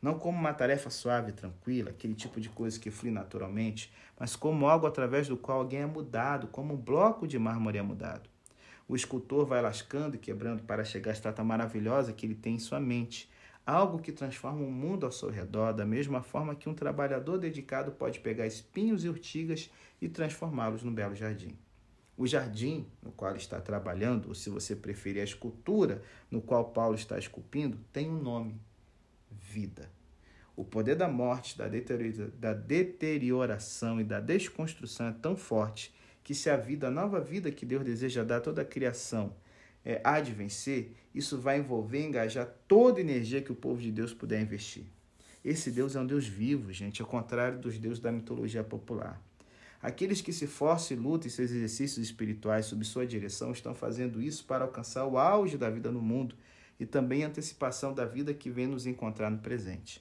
Não 0.02 0.18
como 0.18 0.38
uma 0.38 0.54
tarefa 0.54 0.90
suave 0.90 1.32
e 1.32 1.34
tranquila, 1.34 1.90
aquele 1.90 2.16
tipo 2.16 2.40
de 2.40 2.48
coisa 2.48 2.80
que 2.80 2.90
flui 2.90 3.12
naturalmente, 3.12 3.92
mas 4.18 4.38
como 4.38 4.70
algo 4.70 4.88
através 4.88 5.28
do 5.28 5.36
qual 5.36 5.60
alguém 5.60 5.82
é 5.82 5.86
mudado, 5.86 6.48
como 6.48 6.76
um 6.76 6.78
bloco 6.78 7.28
de 7.28 7.38
mármore 7.38 7.78
é 7.78 7.82
mudado. 7.82 8.30
O 8.90 8.96
escultor 8.96 9.46
vai 9.46 9.62
lascando 9.62 10.16
e 10.16 10.20
quebrando 10.20 10.64
para 10.64 10.84
chegar 10.84 11.12
à 11.12 11.14
estátua 11.14 11.46
maravilhosa 11.46 12.12
que 12.12 12.26
ele 12.26 12.34
tem 12.34 12.56
em 12.56 12.60
sua 12.60 12.80
mente, 12.80 13.30
algo 13.64 14.00
que 14.00 14.12
transforma 14.12 14.64
o 14.64 14.72
mundo 14.72 15.06
ao 15.06 15.12
seu 15.12 15.30
redor, 15.30 15.74
da 15.74 15.86
mesma 15.86 16.24
forma 16.24 16.56
que 16.56 16.68
um 16.68 16.74
trabalhador 16.74 17.38
dedicado 17.38 17.92
pode 17.92 18.20
pegar 18.20 18.48
espinhos 18.48 19.06
e 19.06 19.10
urtigas 19.10 19.70
e 20.02 20.10
transformá-los 20.10 20.82
num 20.82 20.92
belo 20.92 21.16
jardim. 21.16 21.56
O 22.18 22.26
jardim 22.26 22.88
no 23.00 23.12
qual 23.12 23.36
está 23.36 23.62
trabalhando, 23.62 24.30
ou 24.30 24.34
se 24.34 24.50
você 24.50 24.76
preferir 24.76 25.22
a 25.22 25.26
escultura 25.26 26.02
no 26.32 26.42
qual 26.42 26.72
Paulo 26.72 26.96
está 26.96 27.20
esculpindo, 27.20 27.78
tem 27.94 28.10
um 28.10 28.20
nome: 28.20 28.60
vida. 29.30 29.92
O 30.56 30.66
poder 30.66 30.96
da 30.96 31.08
morte, 31.08 31.56
da 31.56 32.54
deterioração 32.56 34.02
e 34.02 34.04
da 34.04 34.20
desconstrução 34.20 35.10
é 35.10 35.14
tão 35.14 35.38
forte 35.38 35.94
que, 36.30 36.36
se 36.36 36.48
a 36.48 36.56
vida, 36.56 36.90
a 36.90 36.92
nova 36.92 37.20
vida 37.20 37.50
que 37.50 37.66
Deus 37.66 37.84
deseja 37.84 38.24
dar 38.24 38.38
a 38.38 38.40
toda 38.40 38.62
a 38.62 38.66
criação, 38.66 39.36
é, 39.84 40.00
há 40.04 40.22
de 40.22 40.32
vencer, 40.32 40.94
isso 41.12 41.40
vai 41.40 41.58
envolver 41.58 42.06
engajar 42.06 42.48
toda 42.68 43.00
a 43.00 43.02
energia 43.02 43.42
que 43.42 43.52
o 43.52 43.56
povo 43.56 43.82
de 43.82 43.92
Deus 43.92 44.14
puder 44.14 44.40
investir. 44.40 44.84
Esse 45.44 45.72
Deus 45.72 45.96
é 45.96 46.00
um 46.00 46.06
Deus 46.06 46.28
vivo, 46.28 46.72
gente, 46.72 47.02
ao 47.02 47.08
contrário 47.08 47.58
dos 47.58 47.80
deuses 47.80 48.00
da 48.00 48.12
mitologia 48.12 48.64
popular. 48.64 49.20
Aqueles 49.82 50.22
que 50.22 50.32
se 50.32 50.46
forçam 50.46 50.96
e 50.96 51.00
lutam 51.00 51.26
em 51.26 51.32
seus 51.32 51.50
exercícios 51.50 52.06
espirituais 52.06 52.68
sob 52.68 52.86
sua 52.86 53.08
direção 53.08 53.52
estão 53.52 53.74
fazendo 53.74 54.22
isso 54.22 54.46
para 54.46 54.66
alcançar 54.66 55.08
o 55.08 55.18
auge 55.18 55.58
da 55.58 55.72
vida 55.72 55.92
no 55.92 56.00
mundo 56.00 56.36
e 56.80 56.86
também 56.86 57.24
a 57.24 57.28
antecipação 57.28 57.92
da 57.92 58.06
vida 58.06 58.36
que 58.36 58.52
vem 58.52 58.68
nos 58.68 58.86
encontrar 58.86 59.32
no 59.32 59.40
presente. 59.40 60.00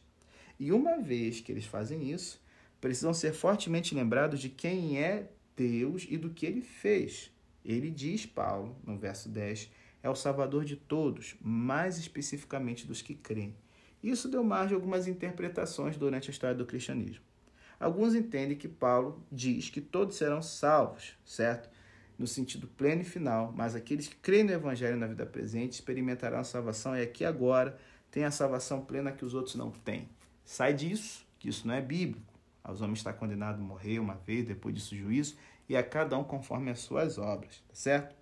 E 0.60 0.72
uma 0.72 0.98
vez 0.98 1.40
que 1.40 1.50
eles 1.50 1.64
fazem 1.64 2.12
isso, 2.12 2.38
precisam 2.82 3.14
ser 3.14 3.32
fortemente 3.32 3.94
lembrados 3.94 4.38
de 4.38 4.50
quem 4.50 5.02
é 5.02 5.30
Deus 5.58 6.06
e 6.08 6.16
do 6.16 6.30
que 6.30 6.46
ele 6.46 6.62
fez. 6.62 7.32
Ele 7.64 7.90
diz, 7.90 8.24
Paulo, 8.24 8.76
no 8.86 8.96
verso 8.96 9.28
10, 9.28 9.70
é 10.00 10.08
o 10.08 10.14
Salvador 10.14 10.64
de 10.64 10.76
todos, 10.76 11.34
mais 11.40 11.98
especificamente 11.98 12.86
dos 12.86 13.02
que 13.02 13.14
creem. 13.14 13.56
Isso 14.00 14.28
deu 14.28 14.44
margem 14.44 14.74
a 14.74 14.76
algumas 14.76 15.08
interpretações 15.08 15.96
durante 15.96 16.30
a 16.30 16.30
história 16.30 16.54
do 16.54 16.64
cristianismo. 16.64 17.24
Alguns 17.80 18.14
entendem 18.14 18.56
que 18.56 18.68
Paulo 18.68 19.24
diz 19.30 19.68
que 19.68 19.80
todos 19.80 20.16
serão 20.16 20.40
salvos, 20.40 21.18
certo? 21.24 21.68
No 22.16 22.26
sentido 22.26 22.68
pleno 22.68 23.02
e 23.02 23.04
final, 23.04 23.52
mas 23.56 23.74
aqueles 23.74 24.06
que 24.06 24.16
creem 24.16 24.44
no 24.44 24.52
Evangelho 24.52 24.96
na 24.96 25.06
vida 25.06 25.26
presente 25.26 25.74
experimentarão 25.74 26.38
a 26.38 26.44
salvação 26.44 26.96
e 26.96 27.02
aqui 27.02 27.24
agora 27.24 27.76
tem 28.10 28.24
a 28.24 28.30
salvação 28.30 28.84
plena 28.84 29.12
que 29.12 29.24
os 29.24 29.34
outros 29.34 29.56
não 29.56 29.70
têm. 29.70 30.08
Sai 30.44 30.72
disso, 30.72 31.26
que 31.38 31.48
isso 31.48 31.66
não 31.66 31.74
é 31.74 31.80
bíblico. 31.80 32.27
Aos 32.68 32.82
homens 32.82 32.98
está 32.98 33.14
condenado 33.14 33.54
a 33.54 33.64
morrer 33.64 33.98
uma 33.98 34.16
vez, 34.16 34.46
depois 34.46 34.74
disso 34.74 34.94
juízo, 34.94 35.36
e 35.66 35.74
a 35.74 35.82
cada 35.82 36.18
um 36.18 36.22
conforme 36.22 36.70
as 36.70 36.80
suas 36.80 37.16
obras, 37.16 37.64
tá 37.66 37.74
certo? 37.74 38.14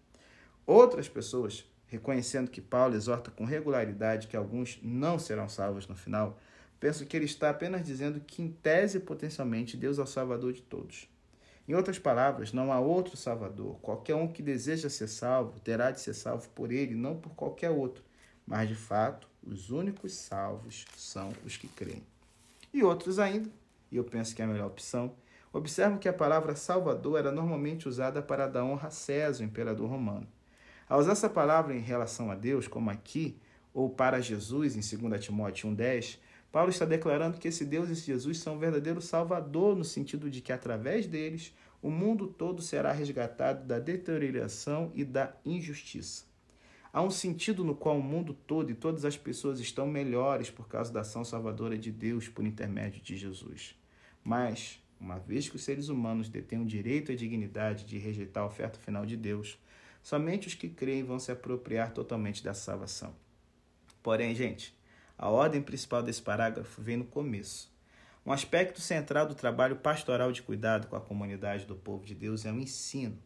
Outras 0.65 1.09
pessoas, 1.09 1.69
reconhecendo 1.89 2.49
que 2.49 2.61
Paulo 2.61 2.95
exorta 2.95 3.29
com 3.29 3.45
regularidade 3.45 4.29
que 4.29 4.37
alguns 4.37 4.79
não 4.81 5.19
serão 5.19 5.49
salvos 5.49 5.89
no 5.89 5.97
final, 5.97 6.39
penso 6.79 7.05
que 7.05 7.17
ele 7.17 7.25
está 7.25 7.51
apenas 7.51 7.85
dizendo 7.85 8.21
que, 8.21 8.41
em 8.41 8.47
tese, 8.49 9.01
potencialmente, 9.01 9.77
Deus 9.77 9.99
é 9.99 10.03
o 10.03 10.07
Salvador 10.07 10.53
de 10.53 10.63
todos. 10.63 11.09
Em 11.67 11.75
outras 11.75 11.99
palavras, 11.99 12.53
não 12.53 12.73
há 12.73 12.79
outro 12.79 13.17
Salvador. 13.17 13.81
Qualquer 13.81 14.15
um 14.15 14.29
que 14.29 14.45
deseja 14.45 14.89
ser 14.89 15.09
salvo 15.09 15.59
terá 15.59 15.91
de 15.91 16.01
ser 16.01 16.15
salvo 16.15 16.49
por 16.51 16.71
ele, 16.71 16.95
não 16.95 17.17
por 17.17 17.35
qualquer 17.35 17.71
outro. 17.71 18.05
Mas, 18.47 18.69
de 18.69 18.77
fato, 18.77 19.29
os 19.43 19.71
únicos 19.71 20.15
salvos 20.15 20.85
são 20.97 21.33
os 21.45 21.57
que 21.57 21.67
creem. 21.67 22.05
E 22.73 22.85
outros 22.85 23.19
ainda, 23.19 23.51
e 23.97 23.99
eu 23.99 24.05
penso 24.05 24.35
que 24.35 24.43
é 24.43 24.45
a 24.45 24.49
melhor 24.49 24.67
opção, 24.67 25.15
observam 25.53 25.99
que 25.99 26.09
a 26.09 26.13
palavra 26.13 26.55
Salvador 26.55 27.19
era 27.19 27.33
normalmente 27.33 27.89
usada 27.89 28.21
para 28.21 28.47
dar 28.47 28.63
honra 28.63 28.89
a 28.89 28.91
César, 28.91 29.43
o 29.43 29.47
imperador 29.47 29.89
romano. 29.89 30.27
Ao 30.87 31.01
usar 31.01 31.13
essa 31.13 31.31
palavra 31.31 31.75
em 31.75 31.81
relação 31.81 32.31
a 32.31 32.35
Deus, 32.35 32.69
como 32.69 32.91
aqui, 32.91 33.41
ou 33.73 33.89
para 33.89 34.21
Jesus, 34.21 34.77
em 34.77 34.99
2 34.99 35.25
Timóteo 35.25 35.71
1,10, 35.71 36.19
Paulo 36.53 36.71
está 36.71 36.85
declarando 36.85 37.39
que 37.39 37.49
esse 37.49 37.65
Deus 37.65 37.89
e 37.89 37.93
esse 37.93 38.07
Jesus 38.07 38.39
são 38.39 38.55
um 38.55 38.59
verdadeiro 38.59 39.01
Salvador, 39.01 39.75
no 39.75 39.85
sentido 39.85 40.31
de 40.31 40.41
que 40.41 40.53
através 40.53 41.07
deles 41.07 41.55
o 41.83 41.91
mundo 41.91 42.27
todo 42.27 42.61
será 42.61 42.93
resgatado 42.93 43.67
da 43.67 43.79
deterioração 43.79 44.93
e 44.95 45.05
da 45.05 45.35
injustiça. 45.45 46.25
Há 46.93 47.03
um 47.03 47.11
sentido 47.11 47.63
no 47.65 47.75
qual 47.75 47.99
o 47.99 48.03
mundo 48.03 48.33
todo 48.33 48.71
e 48.71 48.75
todas 48.75 49.05
as 49.05 49.17
pessoas 49.17 49.61
estão 49.61 49.87
melhores 49.87 50.51
por 50.51 50.67
causa 50.69 50.93
da 50.93 51.01
ação 51.01 51.25
salvadora 51.25 51.77
de 51.77 51.91
Deus 51.91 52.29
por 52.29 52.45
intermédio 52.45 53.03
de 53.03 53.17
Jesus. 53.17 53.75
Mas, 54.27 54.83
uma 54.99 55.21
vez 55.21 55.49
que 55.49 55.55
os 55.55 55.62
seres 55.62 55.89
humanos 55.89 56.29
detêm 56.29 56.61
o 56.61 56.67
direito 56.67 57.12
à 57.12 57.15
dignidade 57.15 57.85
de 57.85 57.97
rejeitar 57.97 58.43
a 58.43 58.47
oferta 58.47 58.77
final 58.77 59.07
de 59.07 59.17
Deus, 59.17 59.57
somente 60.03 60.49
os 60.49 60.55
que 60.55 60.69
creem 60.69 61.05
vão 61.05 61.21
se 61.21 61.31
apropriar 61.31 61.93
totalmente 61.93 62.43
da 62.43 62.53
salvação. 62.53 63.15
Porém, 64.03 64.35
gente, 64.35 64.77
a 65.17 65.31
ordem 65.31 65.62
principal 65.62 66.03
desse 66.03 66.21
parágrafo 66.21 66.83
vem 66.83 66.97
no 66.97 67.05
começo. 67.05 67.73
Um 68.27 68.33
aspecto 68.33 68.81
central 68.81 69.29
do 69.29 69.35
trabalho 69.37 69.77
pastoral 69.77 70.33
de 70.33 70.43
cuidado 70.43 70.89
com 70.89 70.97
a 70.97 71.01
comunidade 71.01 71.65
do 71.65 71.77
povo 71.77 72.05
de 72.05 72.12
Deus 72.12 72.45
é 72.45 72.51
o 72.51 72.59
ensino 72.59 73.17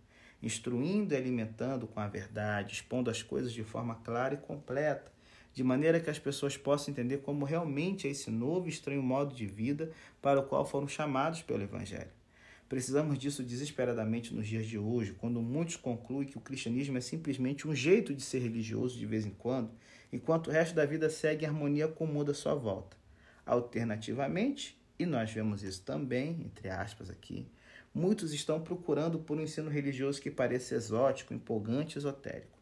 instruindo 0.42 1.14
e 1.14 1.16
alimentando 1.16 1.86
com 1.86 2.00
a 2.00 2.08
verdade, 2.08 2.74
expondo 2.74 3.10
as 3.10 3.22
coisas 3.22 3.52
de 3.52 3.62
forma 3.62 3.94
clara 3.96 4.34
e 4.34 4.38
completa, 4.38 5.10
de 5.52 5.64
maneira 5.64 6.00
que 6.00 6.10
as 6.10 6.18
pessoas 6.18 6.56
possam 6.56 6.92
entender 6.92 7.18
como 7.18 7.44
realmente 7.44 8.06
é 8.06 8.10
esse 8.10 8.30
novo 8.30 8.66
e 8.66 8.70
estranho 8.70 9.02
modo 9.02 9.34
de 9.34 9.46
vida 9.46 9.90
para 10.22 10.40
o 10.40 10.44
qual 10.44 10.64
foram 10.64 10.86
chamados 10.86 11.42
pelo 11.42 11.62
Evangelho. 11.62 12.10
Precisamos 12.68 13.18
disso 13.18 13.42
desesperadamente 13.42 14.32
nos 14.32 14.46
dias 14.46 14.64
de 14.64 14.78
hoje, 14.78 15.12
quando 15.14 15.42
muitos 15.42 15.74
concluem 15.74 16.28
que 16.28 16.38
o 16.38 16.40
cristianismo 16.40 16.96
é 16.96 17.00
simplesmente 17.00 17.66
um 17.66 17.74
jeito 17.74 18.14
de 18.14 18.22
ser 18.22 18.38
religioso 18.38 18.96
de 18.96 19.04
vez 19.06 19.26
em 19.26 19.30
quando, 19.30 19.72
enquanto 20.12 20.46
o 20.46 20.50
resto 20.52 20.76
da 20.76 20.86
vida 20.86 21.10
segue 21.10 21.44
em 21.44 21.48
harmonia 21.48 21.88
com 21.88 22.04
o 22.04 22.06
mundo 22.06 22.30
à 22.30 22.34
sua 22.34 22.54
volta. 22.54 22.96
Alternativamente, 23.44 24.80
e 24.96 25.04
nós 25.04 25.32
vemos 25.32 25.64
isso 25.64 25.82
também, 25.82 26.42
entre 26.44 26.68
aspas 26.68 27.10
aqui, 27.10 27.44
muitos 27.92 28.32
estão 28.32 28.60
procurando 28.60 29.18
por 29.18 29.36
um 29.36 29.42
ensino 29.42 29.68
religioso 29.68 30.22
que 30.22 30.30
pareça 30.30 30.76
exótico, 30.76 31.34
empolgante 31.34 31.98
esotérico. 31.98 32.59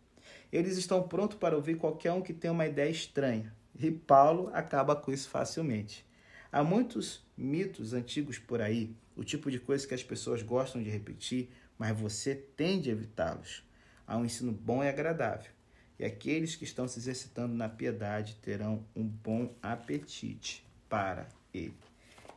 Eles 0.53 0.77
estão 0.77 1.07
prontos 1.07 1.37
para 1.37 1.57
ouvir 1.57 1.77
qualquer 1.77 2.13
um 2.13 2.23
que 2.23 2.33
tenha 2.33 2.53
uma 2.53 2.67
ideia 2.67 2.91
estranha, 2.91 3.55
e 3.79 3.91
Paulo 3.91 4.51
acaba 4.55 4.97
com 4.97 5.13
isso 5.13 5.29
facilmente. 5.29 6.07
Há 6.51 6.65
muitos 6.65 7.23
mitos 7.37 7.93
antigos 7.93 8.39
por 8.39 8.63
aí, 8.63 8.95
o 9.15 9.23
tipo 9.23 9.51
de 9.51 9.59
coisa 9.59 9.87
que 9.87 9.95
as 9.95 10.03
pessoas 10.03 10.43
gostam 10.43 10.83
de 10.83 10.89
repetir, 10.89 11.51
mas 11.79 11.99
você 11.99 12.35
tende 12.35 12.89
a 12.89 12.93
evitá-los. 12.93 13.63
Há 14.07 14.17
um 14.17 14.25
ensino 14.25 14.53
bom 14.53 14.83
e 14.83 14.89
agradável, 14.89 15.51
e 15.99 16.05
aqueles 16.05 16.57
que 16.57 16.65
estão 16.65 16.89
se 16.89 16.99
exercitando 16.99 17.55
na 17.55 17.69
piedade 17.69 18.37
terão 18.37 18.85
um 18.97 19.05
bom 19.05 19.55
apetite 19.63 20.65
para 20.89 21.29
ele. 21.53 21.77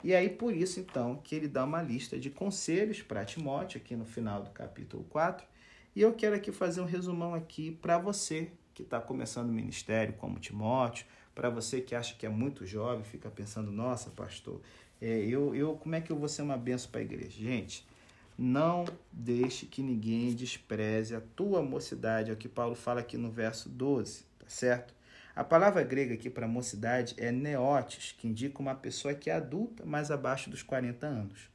E 0.03 0.15
aí, 0.15 0.29
por 0.29 0.55
isso, 0.55 0.79
então, 0.79 1.15
que 1.17 1.35
ele 1.35 1.47
dá 1.47 1.63
uma 1.63 1.81
lista 1.81 2.19
de 2.19 2.29
conselhos 2.31 3.03
para 3.03 3.23
Timóteo, 3.23 3.79
aqui 3.79 3.95
no 3.95 4.03
final 4.03 4.41
do 4.41 4.49
capítulo 4.49 5.03
4. 5.03 5.45
E 5.93 6.01
eu 6.01 6.13
quero 6.13 6.35
aqui 6.35 6.51
fazer 6.53 6.79
um 6.79 6.85
resumão 6.85 7.33
aqui 7.33 7.71
para 7.81 7.97
você 7.97 8.49
que 8.73 8.81
está 8.81 9.01
começando 9.01 9.49
o 9.49 9.53
ministério, 9.53 10.13
como 10.13 10.39
Timóteo, 10.39 11.05
para 11.35 11.49
você 11.49 11.81
que 11.81 11.93
acha 11.93 12.15
que 12.15 12.25
é 12.25 12.29
muito 12.29 12.65
jovem, 12.65 13.03
fica 13.03 13.29
pensando, 13.29 13.71
nossa, 13.71 14.09
pastor, 14.09 14.61
é, 15.01 15.07
eu, 15.25 15.53
eu, 15.53 15.75
como 15.75 15.95
é 15.95 16.01
que 16.01 16.09
eu 16.09 16.17
vou 16.17 16.29
ser 16.29 16.43
uma 16.43 16.57
benção 16.57 16.89
para 16.91 17.01
a 17.01 17.03
igreja? 17.03 17.31
Gente, 17.31 17.85
não 18.37 18.85
deixe 19.11 19.65
que 19.65 19.81
ninguém 19.81 20.33
despreze 20.33 21.13
a 21.13 21.21
tua 21.35 21.61
mocidade, 21.61 22.31
é 22.31 22.33
o 22.33 22.37
que 22.37 22.47
Paulo 22.47 22.75
fala 22.75 23.01
aqui 23.01 23.17
no 23.17 23.29
verso 23.29 23.67
12, 23.67 24.23
tá 24.39 24.45
certo? 24.47 24.93
A 25.35 25.43
palavra 25.43 25.83
grega 25.83 26.13
aqui 26.13 26.29
para 26.29 26.47
mocidade 26.47 27.15
é 27.17 27.31
neotes, 27.31 28.13
que 28.17 28.27
indica 28.27 28.59
uma 28.59 28.75
pessoa 28.75 29.13
que 29.13 29.29
é 29.29 29.33
adulta, 29.33 29.83
mas 29.85 30.09
abaixo 30.09 30.49
dos 30.49 30.63
40 30.63 31.05
anos. 31.05 31.49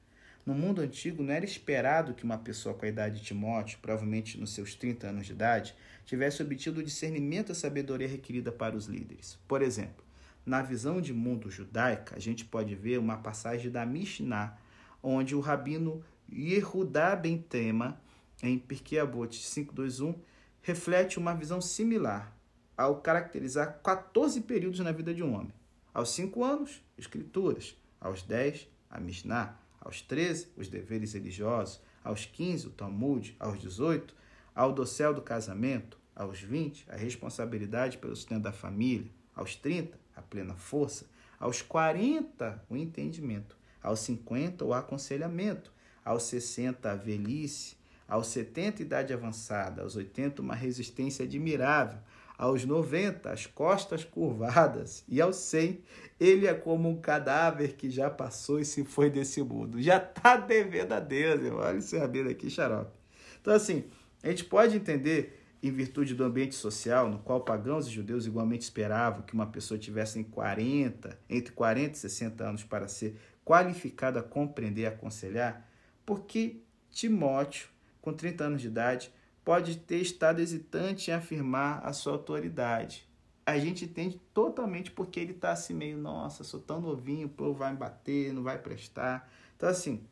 No 0.47 0.55
mundo 0.55 0.81
antigo, 0.81 1.25
não 1.25 1.35
era 1.35 1.45
esperado 1.45 2.15
que 2.15 2.23
uma 2.23 2.39
pessoa 2.39 2.73
com 2.73 2.87
a 2.87 2.89
idade 2.89 3.19
de 3.19 3.25
Timóteo, 3.27 3.81
provavelmente 3.83 4.39
nos 4.39 4.55
seus 4.55 4.77
30 4.77 5.09
anos 5.09 5.27
de 5.27 5.33
idade, 5.33 5.75
tivesse 6.05 6.41
obtido 6.41 6.79
o 6.79 6.85
discernimento 6.85 7.49
e 7.49 7.53
a 7.53 7.55
sabedoria 7.57 8.07
requerida 8.07 8.53
para 8.53 8.77
os 8.77 8.87
líderes. 8.87 9.37
Por 9.49 9.61
exemplo, 9.61 10.05
na 10.47 10.63
visão 10.63 11.01
de 11.01 11.13
mundo 11.13 11.51
judaica, 11.51 12.15
a 12.15 12.21
gente 12.21 12.45
pode 12.45 12.77
ver 12.77 12.99
uma 13.01 13.17
passagem 13.17 13.73
da 13.73 13.85
Mishnah, 13.85 14.57
onde 15.03 15.35
o 15.35 15.41
rabino 15.41 16.01
Yehudá 16.33 17.17
Ben 17.17 17.39
Tema, 17.39 18.01
em 18.41 18.57
Pirkei 18.57 19.01
Avot 19.01 19.37
521, 19.37 20.15
reflete 20.63 21.19
uma 21.19 21.35
visão 21.35 21.61
similar, 21.61 22.33
ao 22.77 23.01
caracterizar 23.01 23.81
14 23.83 24.43
períodos 24.43 24.79
na 24.79 24.93
vida 24.93 25.13
de 25.13 25.25
um 25.25 25.35
homem. 25.35 25.53
Aos 25.93 26.11
5 26.11 26.45
anos, 26.45 26.85
escrituras. 26.97 27.77
Aos 28.01 28.23
10, 28.23 28.69
a 28.89 29.01
Mishnah. 29.01 29.66
Aos 29.87 30.03
13, 30.03 30.49
os 30.57 30.67
deveres 30.67 31.13
religiosos. 31.13 31.81
Aos 32.03 32.27
15, 32.27 32.67
o 32.67 32.71
Talmud. 32.71 33.37
Aos 33.39 33.57
18, 33.61 34.13
ao 34.53 34.73
dossel 34.73 35.15
do 35.15 35.23
casamento. 35.23 35.97
Aos 36.13 36.41
20, 36.41 36.87
a 36.91 36.97
responsabilidade 36.97 37.97
pelo 37.97 38.17
sustento 38.17 38.43
da 38.43 38.53
família. 38.53 39.09
Aos 39.33 39.55
30, 39.55 39.97
a 40.17 40.21
plena 40.21 40.57
força. 40.57 41.07
Aos 41.39 41.63
40, 41.63 42.65
o 42.69 42.77
entendimento. 42.77 43.57
Aos 43.81 44.01
50, 44.01 44.65
o 44.65 44.75
aconselhamento. 44.75 45.73
Aos 46.05 46.25
60, 46.25 46.91
a 46.91 46.97
velhice. 46.97 47.77
Aos 48.09 48.27
70, 48.27 48.83
idade 48.83 49.13
avançada. 49.13 49.83
Aos 49.83 49.95
80, 49.95 50.43
uma 50.43 50.57
resistência 50.57 51.25
admirável 51.25 52.01
aos 52.37 52.65
90, 52.65 53.31
as 53.31 53.47
costas 53.47 54.05
curvadas, 54.05 55.05
e 55.09 55.21
aos 55.21 55.37
100, 55.37 55.81
ele 56.21 56.47
é 56.47 56.55
como 56.55 56.89
um 56.89 57.01
cadáver 57.01 57.77
que 57.77 57.89
já 57.89 58.11
passou 58.11 58.61
e 58.61 58.65
se 58.65 58.85
foi 58.85 59.09
desse 59.11 59.43
mundo. 59.43 59.81
Já 59.81 59.97
está 59.97 60.37
devendo 60.37 60.93
a 60.93 61.01
Deus, 61.01 61.41
irmão. 61.43 61.61
Olha 61.61 61.79
esse 61.79 61.97
rabino 61.97 62.31
aqui, 62.31 62.51
xarope. 62.51 62.93
Então, 63.41 63.55
assim, 63.55 63.85
a 64.23 64.29
gente 64.29 64.45
pode 64.45 64.77
entender, 64.77 65.43
em 65.63 65.71
virtude 65.71 66.15
do 66.15 66.25
ambiente 66.25 66.55
social, 66.55 67.09
no 67.09 67.19
qual 67.19 67.41
pagãos 67.41 67.87
e 67.87 67.91
judeus 67.91 68.27
igualmente 68.27 68.65
esperavam 68.65 69.23
que 69.23 69.35
uma 69.35 69.47
pessoa 69.47 69.79
tivesse 69.79 70.23
40, 70.25 71.19
entre 71.29 71.53
40 71.53 71.93
e 71.93 71.99
60 71.99 72.45
anos 72.45 72.65
para 72.65 72.87
ser 72.89 73.17
qualificada 73.45 74.21
a 74.21 74.23
compreender 74.23 74.83
e 74.83 74.87
aconselhar, 74.87 75.71
porque 76.05 76.61
Timóteo, 76.91 77.69
com 78.01 78.13
30 78.13 78.45
anos 78.45 78.63
de 78.63 78.69
idade, 78.69 79.13
pode 79.47 79.77
ter 79.77 79.99
estado 79.99 80.41
hesitante 80.41 81.09
em 81.09 81.15
afirmar 81.15 81.81
a 81.87 81.93
sua 81.93 82.15
autoridade. 82.15 83.09
A 83.47 83.57
gente 83.57 83.85
entende 83.85 84.21
totalmente 84.35 84.91
porque 84.91 85.21
ele 85.21 85.31
está 85.31 85.53
assim 85.53 85.73
meio, 85.73 85.97
nossa, 85.97 86.43
sou 86.43 86.59
tão 86.59 86.81
novinho, 86.81 87.29
o 87.29 87.31
povo 87.31 87.55
vai 87.55 87.71
me 87.71 87.79
bater, 87.79 88.33
não 88.33 88.43
vai 88.43 88.59
prestar. 88.59 89.31
Então, 89.57 89.69
assim, 89.69 90.03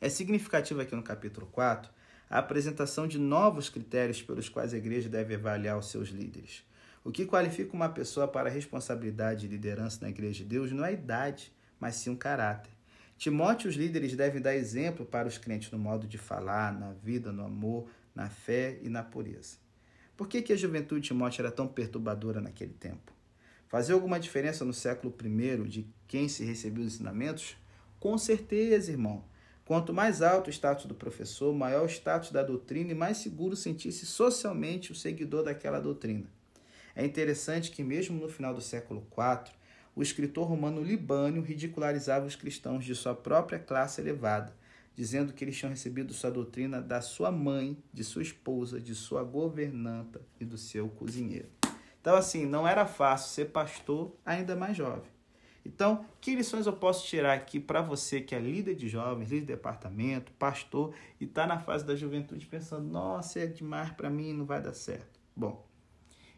é 0.00 0.08
significativo 0.08 0.80
aqui 0.80 0.96
no 0.96 1.02
capítulo 1.02 1.46
4 1.48 1.92
a 2.30 2.38
apresentação 2.38 3.06
de 3.06 3.18
novos 3.18 3.68
critérios 3.68 4.22
pelos 4.22 4.48
quais 4.48 4.72
a 4.72 4.78
igreja 4.78 5.10
deve 5.10 5.34
avaliar 5.34 5.78
os 5.78 5.90
seus 5.90 6.08
líderes. 6.08 6.64
O 7.04 7.12
que 7.12 7.26
qualifica 7.26 7.74
uma 7.74 7.90
pessoa 7.90 8.26
para 8.26 8.48
responsabilidade 8.48 9.44
e 9.44 9.48
liderança 9.50 9.98
na 10.00 10.08
igreja 10.08 10.38
de 10.38 10.46
Deus 10.46 10.72
não 10.72 10.86
é 10.86 10.94
idade, 10.94 11.52
mas 11.78 11.96
sim 11.96 12.08
o 12.08 12.16
caráter. 12.16 12.72
Timóteo, 13.18 13.68
os 13.68 13.76
líderes 13.76 14.16
devem 14.16 14.40
dar 14.40 14.56
exemplo 14.56 15.04
para 15.04 15.28
os 15.28 15.36
crentes 15.36 15.70
no 15.70 15.78
modo 15.78 16.06
de 16.06 16.16
falar, 16.16 16.72
na 16.72 16.92
vida, 16.92 17.30
no 17.30 17.44
amor, 17.44 17.86
na 18.14 18.28
fé 18.28 18.78
e 18.82 18.88
na 18.88 19.02
pureza. 19.02 19.56
Por 20.16 20.28
que, 20.28 20.42
que 20.42 20.52
a 20.52 20.56
juventude 20.56 21.00
de 21.00 21.08
Timóteo 21.08 21.42
era 21.42 21.50
tão 21.50 21.66
perturbadora 21.66 22.40
naquele 22.40 22.72
tempo? 22.72 23.12
Fazia 23.66 23.94
alguma 23.94 24.20
diferença 24.20 24.64
no 24.64 24.72
século 24.72 25.12
I 25.20 25.68
de 25.68 25.86
quem 26.06 26.28
se 26.28 26.44
recebeu 26.44 26.84
os 26.84 26.94
ensinamentos? 26.94 27.56
Com 27.98 28.16
certeza, 28.16 28.92
irmão. 28.92 29.24
Quanto 29.64 29.92
mais 29.92 30.20
alto 30.20 30.48
o 30.48 30.50
status 30.50 30.84
do 30.84 30.94
professor, 30.94 31.52
maior 31.54 31.84
o 31.84 31.88
status 31.88 32.30
da 32.30 32.42
doutrina 32.42 32.92
e 32.92 32.94
mais 32.94 33.16
seguro 33.16 33.56
sentisse 33.56 34.04
socialmente 34.04 34.92
o 34.92 34.94
seguidor 34.94 35.42
daquela 35.42 35.80
doutrina. 35.80 36.26
É 36.94 37.04
interessante 37.04 37.70
que, 37.70 37.82
mesmo 37.82 38.20
no 38.20 38.28
final 38.28 38.54
do 38.54 38.60
século 38.60 39.04
IV, 39.10 39.52
o 39.96 40.02
escritor 40.02 40.46
romano 40.46 40.82
Libânio 40.82 41.42
ridicularizava 41.42 42.26
os 42.26 42.36
cristãos 42.36 42.84
de 42.84 42.94
sua 42.94 43.14
própria 43.14 43.58
classe 43.58 44.00
elevada, 44.00 44.54
dizendo 44.94 45.32
que 45.32 45.44
eles 45.44 45.56
tinham 45.56 45.70
recebido 45.70 46.14
sua 46.14 46.30
doutrina 46.30 46.80
da 46.80 47.00
sua 47.00 47.32
mãe, 47.32 47.76
de 47.92 48.04
sua 48.04 48.22
esposa, 48.22 48.80
de 48.80 48.94
sua 48.94 49.24
governanta 49.24 50.20
e 50.40 50.44
do 50.44 50.56
seu 50.56 50.88
cozinheiro. 50.88 51.48
Então, 52.00 52.14
assim, 52.14 52.46
não 52.46 52.68
era 52.68 52.86
fácil 52.86 53.30
ser 53.30 53.46
pastor 53.46 54.14
ainda 54.24 54.54
mais 54.54 54.76
jovem. 54.76 55.14
Então, 55.64 56.04
que 56.20 56.34
lições 56.34 56.66
eu 56.66 56.74
posso 56.74 57.06
tirar 57.06 57.32
aqui 57.32 57.58
para 57.58 57.80
você 57.80 58.20
que 58.20 58.34
é 58.34 58.38
líder 58.38 58.74
de 58.74 58.86
jovens, 58.88 59.30
líder 59.30 59.40
de 59.40 59.46
departamento, 59.46 60.30
pastor 60.32 60.94
e 61.18 61.24
está 61.24 61.46
na 61.46 61.58
fase 61.58 61.84
da 61.84 61.96
juventude 61.96 62.44
pensando: 62.44 62.86
nossa, 62.86 63.40
é 63.40 63.46
demais 63.46 63.90
para 63.92 64.10
mim, 64.10 64.34
não 64.34 64.44
vai 64.44 64.60
dar 64.60 64.74
certo? 64.74 65.18
Bom, 65.34 65.66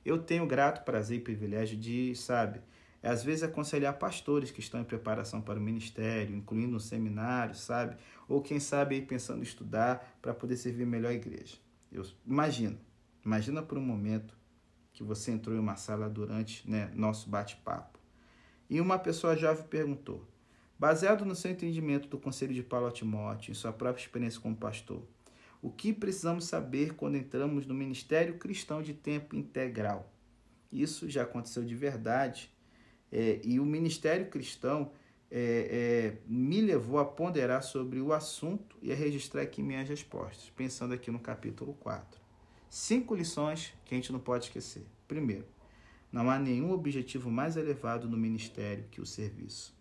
eu 0.05 0.19
tenho 0.19 0.47
grato 0.47 0.85
prazer 0.85 1.19
e 1.19 1.21
privilégio 1.21 1.77
de, 1.77 2.15
sabe, 2.15 2.61
é, 3.07 3.09
às 3.09 3.23
vezes 3.23 3.45
aconselhar 3.45 3.97
pastores 3.97 4.51
que 4.51 4.59
estão 4.59 4.81
em 4.81 4.85
preparação 4.85 5.41
para 5.41 5.61
o 5.61 5.63
ministério, 5.63 6.35
incluindo 6.35 6.77
um 6.77 6.81
seminário, 6.81 7.55
sabe? 7.55 7.97
Ou 8.29 8.43
quem 8.43 8.59
sabe 8.59 8.97
aí 8.97 9.03
pensando 9.03 9.39
em 9.39 9.45
estudar 9.45 10.19
para 10.21 10.35
poder 10.35 10.57
servir 10.57 10.85
melhor 10.85 11.11
a 11.11 11.15
igreja. 11.15 11.57
Eu 11.93 12.05
imagino, 12.27 12.77
imagina 13.25 13.63
por 13.63 13.79
um 13.79 13.83
momento 13.83 14.37
que 14.93 15.05
você 15.05 15.31
entrou 15.31 15.55
em 15.55 15.61
uma 15.61 15.77
sala 15.77 16.11
durante 16.11 16.69
né, 16.69 16.91
nosso 16.97 17.31
bate-papo. 17.31 17.97
E 18.69 18.81
uma 18.81 18.99
pessoa 18.99 19.37
jovem 19.37 19.65
perguntou: 19.67 20.27
baseado 20.77 21.25
no 21.25 21.37
seu 21.37 21.53
entendimento 21.53 22.09
do 22.09 22.19
conselho 22.19 22.53
de 22.53 22.63
Paulo 22.65 22.91
Timóteo, 22.91 23.53
em 23.53 23.55
sua 23.55 23.73
própria 23.73 24.03
experiência 24.03 24.41
como 24.41 24.57
pastor, 24.57 25.07
o 25.63 25.71
que 25.71 25.93
precisamos 25.93 26.47
saber 26.47 26.95
quando 26.95 27.17
entramos 27.17 27.67
no 27.67 27.75
ministério 27.75 28.37
cristão 28.37 28.83
de 28.83 28.95
tempo 28.95 29.37
integral? 29.37 30.13
Isso 30.73 31.09
já 31.09 31.23
aconteceu 31.23 31.65
de 31.65 31.77
verdade. 31.77 32.56
É, 33.11 33.41
e 33.45 33.61
o 33.61 33.65
ministério 33.65 34.27
cristão 34.27 34.93
é, 35.31 35.39
é, 35.39 36.19
me 36.27 36.61
levou 36.61 36.99
a 36.99 37.05
ponderar 37.05 37.63
sobre 37.63 38.01
o 38.01 38.13
assunto 38.13 38.77
e 38.83 38.93
a 38.93 38.95
registrar 38.95 39.43
aqui 39.43 39.63
minhas 39.63 39.89
respostas, 39.89 40.51
pensando 40.57 40.95
aqui 40.95 41.11
no 41.11 41.19
capítulo 41.19 41.75
4. 41.75 42.21
Cinco 42.69 43.15
lições 43.15 43.73
que 43.85 43.95
a 43.95 43.99
gente 43.99 44.13
não 44.13 44.21
pode 44.21 44.47
esquecer. 44.47 44.87
Primeiro, 45.07 45.47
não 46.13 46.31
há 46.31 46.39
nenhum 46.39 46.73
objetivo 46.73 47.31
mais 47.31 47.57
elevado 47.57 48.09
no 48.09 48.17
ministério 48.17 48.85
que 48.91 49.01
o 49.01 49.07
serviço. 49.07 49.75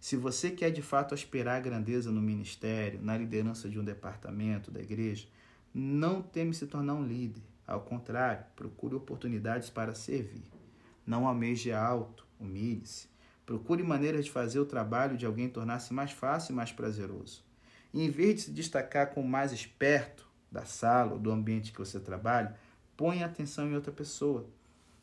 Se 0.00 0.16
você 0.16 0.50
quer 0.50 0.70
de 0.70 0.82
fato 0.82 1.14
aspirar 1.14 1.56
à 1.56 1.60
grandeza 1.60 2.10
no 2.10 2.20
ministério, 2.20 3.00
na 3.00 3.16
liderança 3.16 3.68
de 3.68 3.78
um 3.78 3.84
departamento 3.84 4.70
da 4.70 4.80
igreja, 4.80 5.28
não 5.72 6.20
teme 6.20 6.52
se 6.52 6.66
tornar 6.66 6.94
um 6.94 7.06
líder. 7.06 7.42
Ao 7.66 7.80
contrário, 7.80 8.44
procure 8.56 8.96
oportunidades 8.96 9.70
para 9.70 9.94
servir. 9.94 10.44
Não 11.06 11.26
almeje 11.26 11.72
alto, 11.72 12.26
humilhe-se. 12.42 13.08
Procure 13.44 13.82
maneiras 13.82 14.24
de 14.24 14.30
fazer 14.30 14.60
o 14.60 14.66
trabalho 14.66 15.16
de 15.16 15.26
alguém 15.26 15.48
tornar-se 15.48 15.92
mais 15.92 16.12
fácil 16.12 16.52
e 16.52 16.56
mais 16.56 16.72
prazeroso. 16.72 17.44
E 17.92 18.02
em 18.02 18.10
vez 18.10 18.36
de 18.36 18.40
se 18.42 18.50
destacar 18.50 19.12
como 19.12 19.28
mais 19.28 19.52
esperto 19.52 20.28
da 20.50 20.64
sala 20.64 21.14
ou 21.14 21.18
do 21.18 21.30
ambiente 21.30 21.72
que 21.72 21.78
você 21.78 21.98
trabalha, 21.98 22.56
ponha 22.96 23.26
atenção 23.26 23.68
em 23.68 23.74
outra 23.74 23.92
pessoa. 23.92 24.46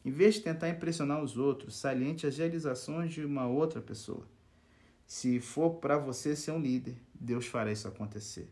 Em 0.04 0.12
vez 0.12 0.36
de 0.36 0.42
tentar 0.42 0.70
impressionar 0.70 1.22
os 1.22 1.38
outros, 1.38 1.76
saliente 1.76 2.26
as 2.26 2.38
realizações 2.38 3.14
de 3.14 3.26
uma 3.26 3.48
outra 3.48 3.82
pessoa. 3.82 4.26
Se 5.06 5.40
for 5.40 5.76
para 5.76 5.98
você 5.98 6.36
ser 6.36 6.52
um 6.52 6.62
líder, 6.62 6.96
Deus 7.14 7.46
fará 7.46 7.72
isso 7.72 7.88
acontecer. 7.88 8.48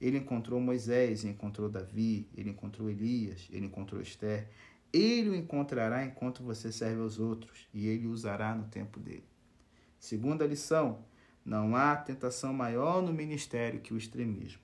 Ele 0.00 0.18
encontrou 0.18 0.60
Moisés, 0.60 1.24
encontrou 1.24 1.68
Davi, 1.68 2.28
ele 2.36 2.50
encontrou 2.50 2.88
Elias, 2.90 3.48
ele 3.50 3.66
encontrou 3.66 4.00
Esther. 4.00 4.48
Ele 4.92 5.30
o 5.30 5.34
encontrará 5.34 6.04
enquanto 6.04 6.42
você 6.42 6.72
serve 6.72 7.00
aos 7.00 7.18
outros 7.18 7.68
e 7.72 7.86
ele 7.86 8.06
o 8.06 8.10
usará 8.10 8.54
no 8.54 8.64
tempo 8.68 8.98
dele. 9.00 9.24
Segunda 9.98 10.46
lição: 10.46 11.04
não 11.44 11.76
há 11.76 11.96
tentação 11.96 12.52
maior 12.52 13.02
no 13.02 13.12
ministério 13.12 13.80
que 13.80 13.94
o 13.94 13.98
extremismo. 13.98 14.60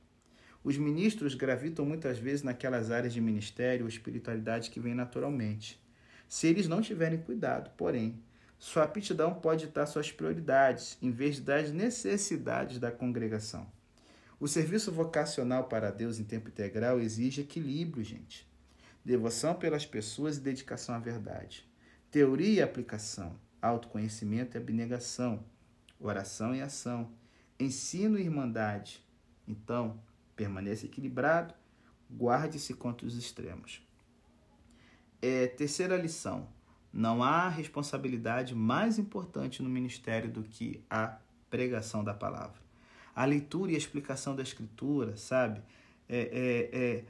Os 0.64 0.76
ministros 0.78 1.34
gravitam 1.34 1.84
muitas 1.84 2.18
vezes 2.18 2.42
naquelas 2.42 2.90
áreas 2.90 3.12
de 3.12 3.20
ministério 3.20 3.84
ou 3.84 3.88
espiritualidade 3.88 4.70
que 4.70 4.78
vêm 4.78 4.94
naturalmente. 4.94 5.82
Se 6.28 6.46
eles 6.46 6.68
não 6.68 6.80
tiverem 6.80 7.20
cuidado, 7.20 7.70
porém, 7.76 8.22
sua 8.58 8.84
aptidão 8.84 9.34
pode 9.34 9.64
estar 9.64 9.86
suas 9.86 10.12
prioridades, 10.12 10.96
em 11.02 11.10
vez 11.10 11.40
das 11.40 11.72
necessidades 11.72 12.78
da 12.78 12.92
congregação. 12.92 13.66
O 14.38 14.46
serviço 14.46 14.92
vocacional 14.92 15.64
para 15.64 15.90
Deus 15.90 16.18
em 16.18 16.24
tempo 16.24 16.48
integral 16.48 17.00
exige 17.00 17.40
equilíbrio, 17.40 18.04
gente. 18.04 18.48
Devoção 19.04 19.54
pelas 19.54 19.84
pessoas 19.84 20.36
e 20.36 20.40
dedicação 20.40 20.94
à 20.94 20.98
verdade. 20.98 21.68
Teoria 22.10 22.60
e 22.60 22.62
aplicação. 22.62 23.36
Autoconhecimento 23.60 24.56
e 24.56 24.58
abnegação. 24.58 25.44
Oração 25.98 26.54
e 26.54 26.60
ação. 26.60 27.10
Ensino 27.58 28.18
e 28.18 28.22
irmandade. 28.22 29.04
Então, 29.46 30.00
permaneça 30.36 30.86
equilibrado, 30.86 31.54
guarde-se 32.10 32.74
contra 32.74 33.06
os 33.06 33.16
extremos. 33.16 33.82
É, 35.20 35.46
terceira 35.46 35.96
lição: 35.96 36.48
não 36.92 37.22
há 37.22 37.48
responsabilidade 37.48 38.54
mais 38.54 38.98
importante 38.98 39.62
no 39.62 39.68
ministério 39.68 40.30
do 40.30 40.42
que 40.42 40.84
a 40.90 41.18
pregação 41.48 42.02
da 42.02 42.14
palavra. 42.14 42.60
A 43.14 43.24
leitura 43.24 43.72
e 43.72 43.74
a 43.74 43.78
explicação 43.78 44.34
da 44.34 44.42
escritura, 44.42 45.16
sabe, 45.16 45.62
é, 46.08 46.18
é, 46.18 46.78
é, 46.78 47.04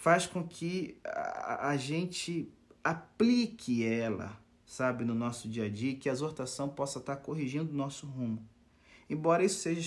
faz 0.00 0.26
com 0.26 0.42
que 0.42 0.96
a, 1.04 1.68
a, 1.68 1.76
gente 1.76 2.50
aplique 2.82 3.84
ela, 3.84 4.34
sabe, 4.64 5.04
no 5.04 5.14
nosso 5.14 5.46
dia 5.46 5.66
a 5.66 5.68
dia, 5.68 5.94
que 5.94 6.08
a 6.08 6.12
exortação 6.12 6.70
possa 6.70 7.00
estar 7.00 7.16
corrigindo 7.16 7.70
o 7.70 7.76
nosso 7.76 8.06
rumo. 8.06 8.42
Embora 9.10 9.44
isso 9.44 9.60
seja 9.60 9.78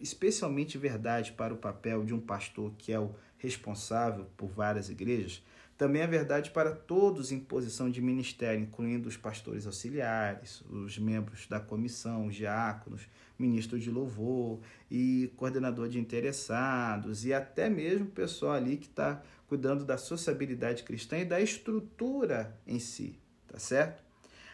especialmente 0.00 0.78
verdade 0.78 1.32
para 1.32 1.52
o 1.52 1.58
papel 1.58 2.02
de 2.02 2.14
um 2.14 2.20
pastor 2.20 2.72
que 2.78 2.94
é 2.94 2.98
o 2.98 3.14
responsável 3.36 4.24
por 4.38 4.48
várias 4.48 4.88
igrejas, 4.88 5.42
também 5.76 6.00
é 6.00 6.06
verdade 6.06 6.50
para 6.50 6.72
todos 6.72 7.30
em 7.30 7.38
posição 7.38 7.90
de 7.90 8.00
ministério, 8.00 8.62
incluindo 8.62 9.06
os 9.06 9.18
pastores 9.18 9.66
auxiliares, 9.66 10.62
os 10.62 10.98
membros 10.98 11.46
da 11.46 11.60
comissão, 11.60 12.26
os 12.26 12.34
diáconos, 12.34 13.02
ministro 13.38 13.78
de 13.78 13.90
louvor 13.90 14.60
e 14.90 15.30
coordenador 15.36 15.88
de 15.88 16.00
interessados, 16.00 17.24
e 17.24 17.32
até 17.32 17.70
mesmo 17.70 18.06
o 18.06 18.10
pessoal 18.10 18.54
ali 18.54 18.76
que 18.76 18.86
está 18.86 19.22
cuidando 19.48 19.84
da 19.84 19.96
sociabilidade 19.96 20.82
cristã 20.82 21.18
e 21.18 21.24
da 21.24 21.40
estrutura 21.40 22.56
em 22.66 22.78
si, 22.78 23.18
tá 23.48 23.58
certo? 23.58 24.02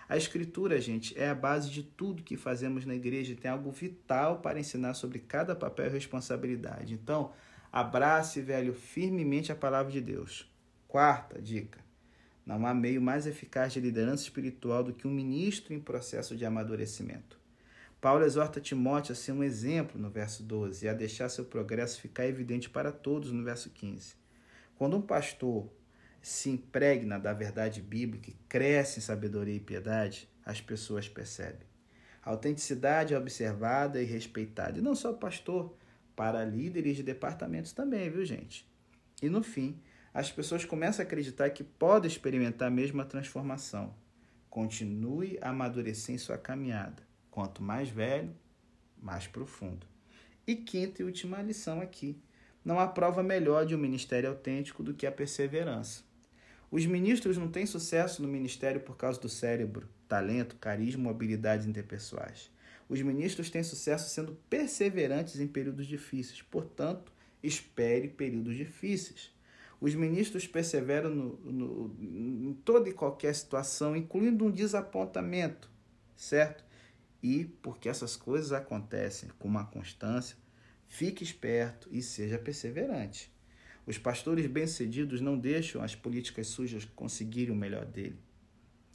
A 0.08 0.16
escritura, 0.16 0.80
gente, 0.80 1.18
é 1.18 1.28
a 1.28 1.34
base 1.34 1.70
de 1.70 1.82
tudo 1.82 2.22
que 2.22 2.36
fazemos 2.36 2.86
na 2.86 2.94
igreja 2.94 3.34
tem 3.34 3.50
algo 3.50 3.70
vital 3.70 4.40
para 4.40 4.60
ensinar 4.60 4.94
sobre 4.94 5.18
cada 5.18 5.56
papel 5.56 5.86
e 5.86 5.90
responsabilidade. 5.90 6.94
Então, 6.94 7.32
abrace, 7.72 8.40
velho, 8.40 8.74
firmemente 8.74 9.50
a 9.50 9.56
palavra 9.56 9.90
de 9.90 10.00
Deus. 10.00 10.48
Quarta 10.86 11.40
dica: 11.40 11.80
não 12.46 12.66
há 12.66 12.74
meio 12.74 13.00
mais 13.00 13.26
eficaz 13.26 13.72
de 13.72 13.80
liderança 13.80 14.22
espiritual 14.22 14.84
do 14.84 14.92
que 14.92 15.08
um 15.08 15.10
ministro 15.10 15.72
em 15.72 15.80
processo 15.80 16.36
de 16.36 16.44
amadurecimento. 16.44 17.42
Paulo 18.00 18.22
exorta 18.22 18.60
Timóteo 18.60 19.12
a 19.12 19.16
ser 19.16 19.32
um 19.32 19.42
exemplo 19.42 19.98
no 19.98 20.10
verso 20.10 20.42
12 20.42 20.84
e 20.84 20.88
a 20.88 20.92
deixar 20.92 21.30
seu 21.30 21.46
progresso 21.46 22.02
ficar 22.02 22.26
evidente 22.26 22.68
para 22.68 22.92
todos 22.92 23.32
no 23.32 23.42
verso 23.42 23.70
15. 23.70 24.23
Quando 24.76 24.96
um 24.96 25.02
pastor 25.02 25.70
se 26.20 26.50
impregna 26.50 27.18
da 27.18 27.32
verdade 27.32 27.80
bíblica 27.82 28.30
e 28.30 28.36
cresce 28.48 28.98
em 28.98 29.02
sabedoria 29.02 29.54
e 29.54 29.60
piedade, 29.60 30.28
as 30.44 30.60
pessoas 30.60 31.08
percebem. 31.08 31.66
A 32.22 32.30
autenticidade 32.30 33.12
é 33.12 33.18
observada 33.18 34.00
e 34.00 34.06
respeitada. 34.06 34.78
E 34.78 34.82
não 34.82 34.94
só 34.94 35.12
pastor, 35.12 35.76
para 36.16 36.44
líderes 36.44 36.96
de 36.96 37.02
departamentos 37.02 37.72
também, 37.72 38.08
viu, 38.10 38.24
gente? 38.24 38.66
E 39.22 39.28
no 39.28 39.42
fim, 39.42 39.80
as 40.12 40.30
pessoas 40.30 40.64
começam 40.64 41.02
a 41.02 41.06
acreditar 41.06 41.50
que 41.50 41.64
podem 41.64 42.10
experimentar 42.10 42.68
a 42.68 42.70
mesma 42.70 43.04
transformação. 43.04 43.94
Continue 44.48 45.38
a 45.42 45.50
amadurecer 45.50 46.14
em 46.14 46.18
sua 46.18 46.38
caminhada. 46.38 47.02
Quanto 47.30 47.62
mais 47.62 47.88
velho, 47.88 48.34
mais 48.96 49.26
profundo. 49.26 49.86
E 50.46 50.54
quinta 50.54 51.02
e 51.02 51.04
última 51.04 51.42
lição 51.42 51.80
aqui. 51.80 52.22
Não 52.64 52.80
há 52.80 52.86
prova 52.86 53.22
melhor 53.22 53.66
de 53.66 53.74
um 53.74 53.78
ministério 53.78 54.30
autêntico 54.30 54.82
do 54.82 54.94
que 54.94 55.06
a 55.06 55.12
perseverança. 55.12 56.02
Os 56.70 56.86
ministros 56.86 57.36
não 57.36 57.48
têm 57.48 57.66
sucesso 57.66 58.22
no 58.22 58.28
ministério 58.28 58.80
por 58.80 58.96
causa 58.96 59.20
do 59.20 59.28
cérebro, 59.28 59.88
talento, 60.08 60.56
carisma 60.56 61.04
ou 61.04 61.10
habilidades 61.10 61.66
interpessoais. 61.66 62.50
Os 62.88 63.00
ministros 63.00 63.50
têm 63.50 63.62
sucesso 63.62 64.08
sendo 64.08 64.36
perseverantes 64.48 65.38
em 65.40 65.46
períodos 65.46 65.86
difíceis, 65.86 66.42
portanto, 66.42 67.12
espere 67.42 68.08
períodos 68.08 68.56
difíceis. 68.56 69.32
Os 69.80 69.94
ministros 69.94 70.46
perseveram 70.46 71.10
no, 71.10 71.36
no, 71.44 71.96
em 72.00 72.54
toda 72.64 72.88
e 72.88 72.92
qualquer 72.92 73.34
situação, 73.34 73.94
incluindo 73.94 74.44
um 74.44 74.50
desapontamento, 74.50 75.70
certo? 76.16 76.64
E 77.22 77.44
porque 77.44 77.88
essas 77.88 78.16
coisas 78.16 78.52
acontecem 78.52 79.30
com 79.38 79.46
uma 79.46 79.64
constância, 79.64 80.36
fique 80.94 81.24
esperto 81.24 81.88
e 81.90 82.00
seja 82.00 82.38
perseverante. 82.38 83.28
Os 83.84 83.98
pastores 83.98 84.46
bem-sucedidos 84.46 85.20
não 85.20 85.36
deixam 85.36 85.82
as 85.82 85.96
políticas 85.96 86.46
sujas 86.46 86.84
conseguirem 86.84 87.52
o 87.52 87.56
melhor 87.56 87.84
dele. 87.84 88.16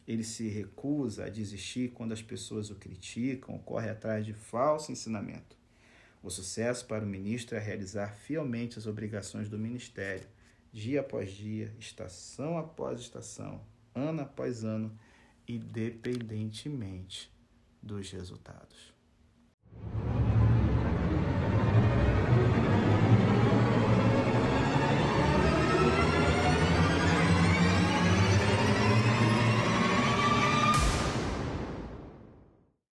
Ele 0.08 0.24
se 0.24 0.48
recusa 0.48 1.26
a 1.26 1.30
desistir 1.30 1.92
quando 1.92 2.14
as 2.14 2.22
pessoas 2.22 2.70
o 2.70 2.76
criticam 2.76 3.54
ou 3.54 3.60
corre 3.62 3.90
atrás 3.90 4.26
de 4.26 4.34
falso 4.34 4.94
ensinamento. 4.94 5.58
O 6.24 6.30
sucesso 6.30 6.88
para 6.88 7.04
o 7.04 7.08
ministro 7.08 7.58
é 7.58 7.60
realizar 7.60 8.16
fielmente 8.16 8.80
as 8.80 8.88
obrigações 8.88 9.50
do 9.50 9.60
ministério, 9.60 10.28
dia 10.72 11.02
após 11.02 11.30
dia, 11.32 11.76
estação 11.78 12.58
após 12.58 13.02
estação, 13.02 13.62
ano 13.94 14.22
após 14.22 14.64
ano, 14.64 14.98
independentemente 15.46 17.30
dos 17.84 18.10
resultados. 18.10 18.94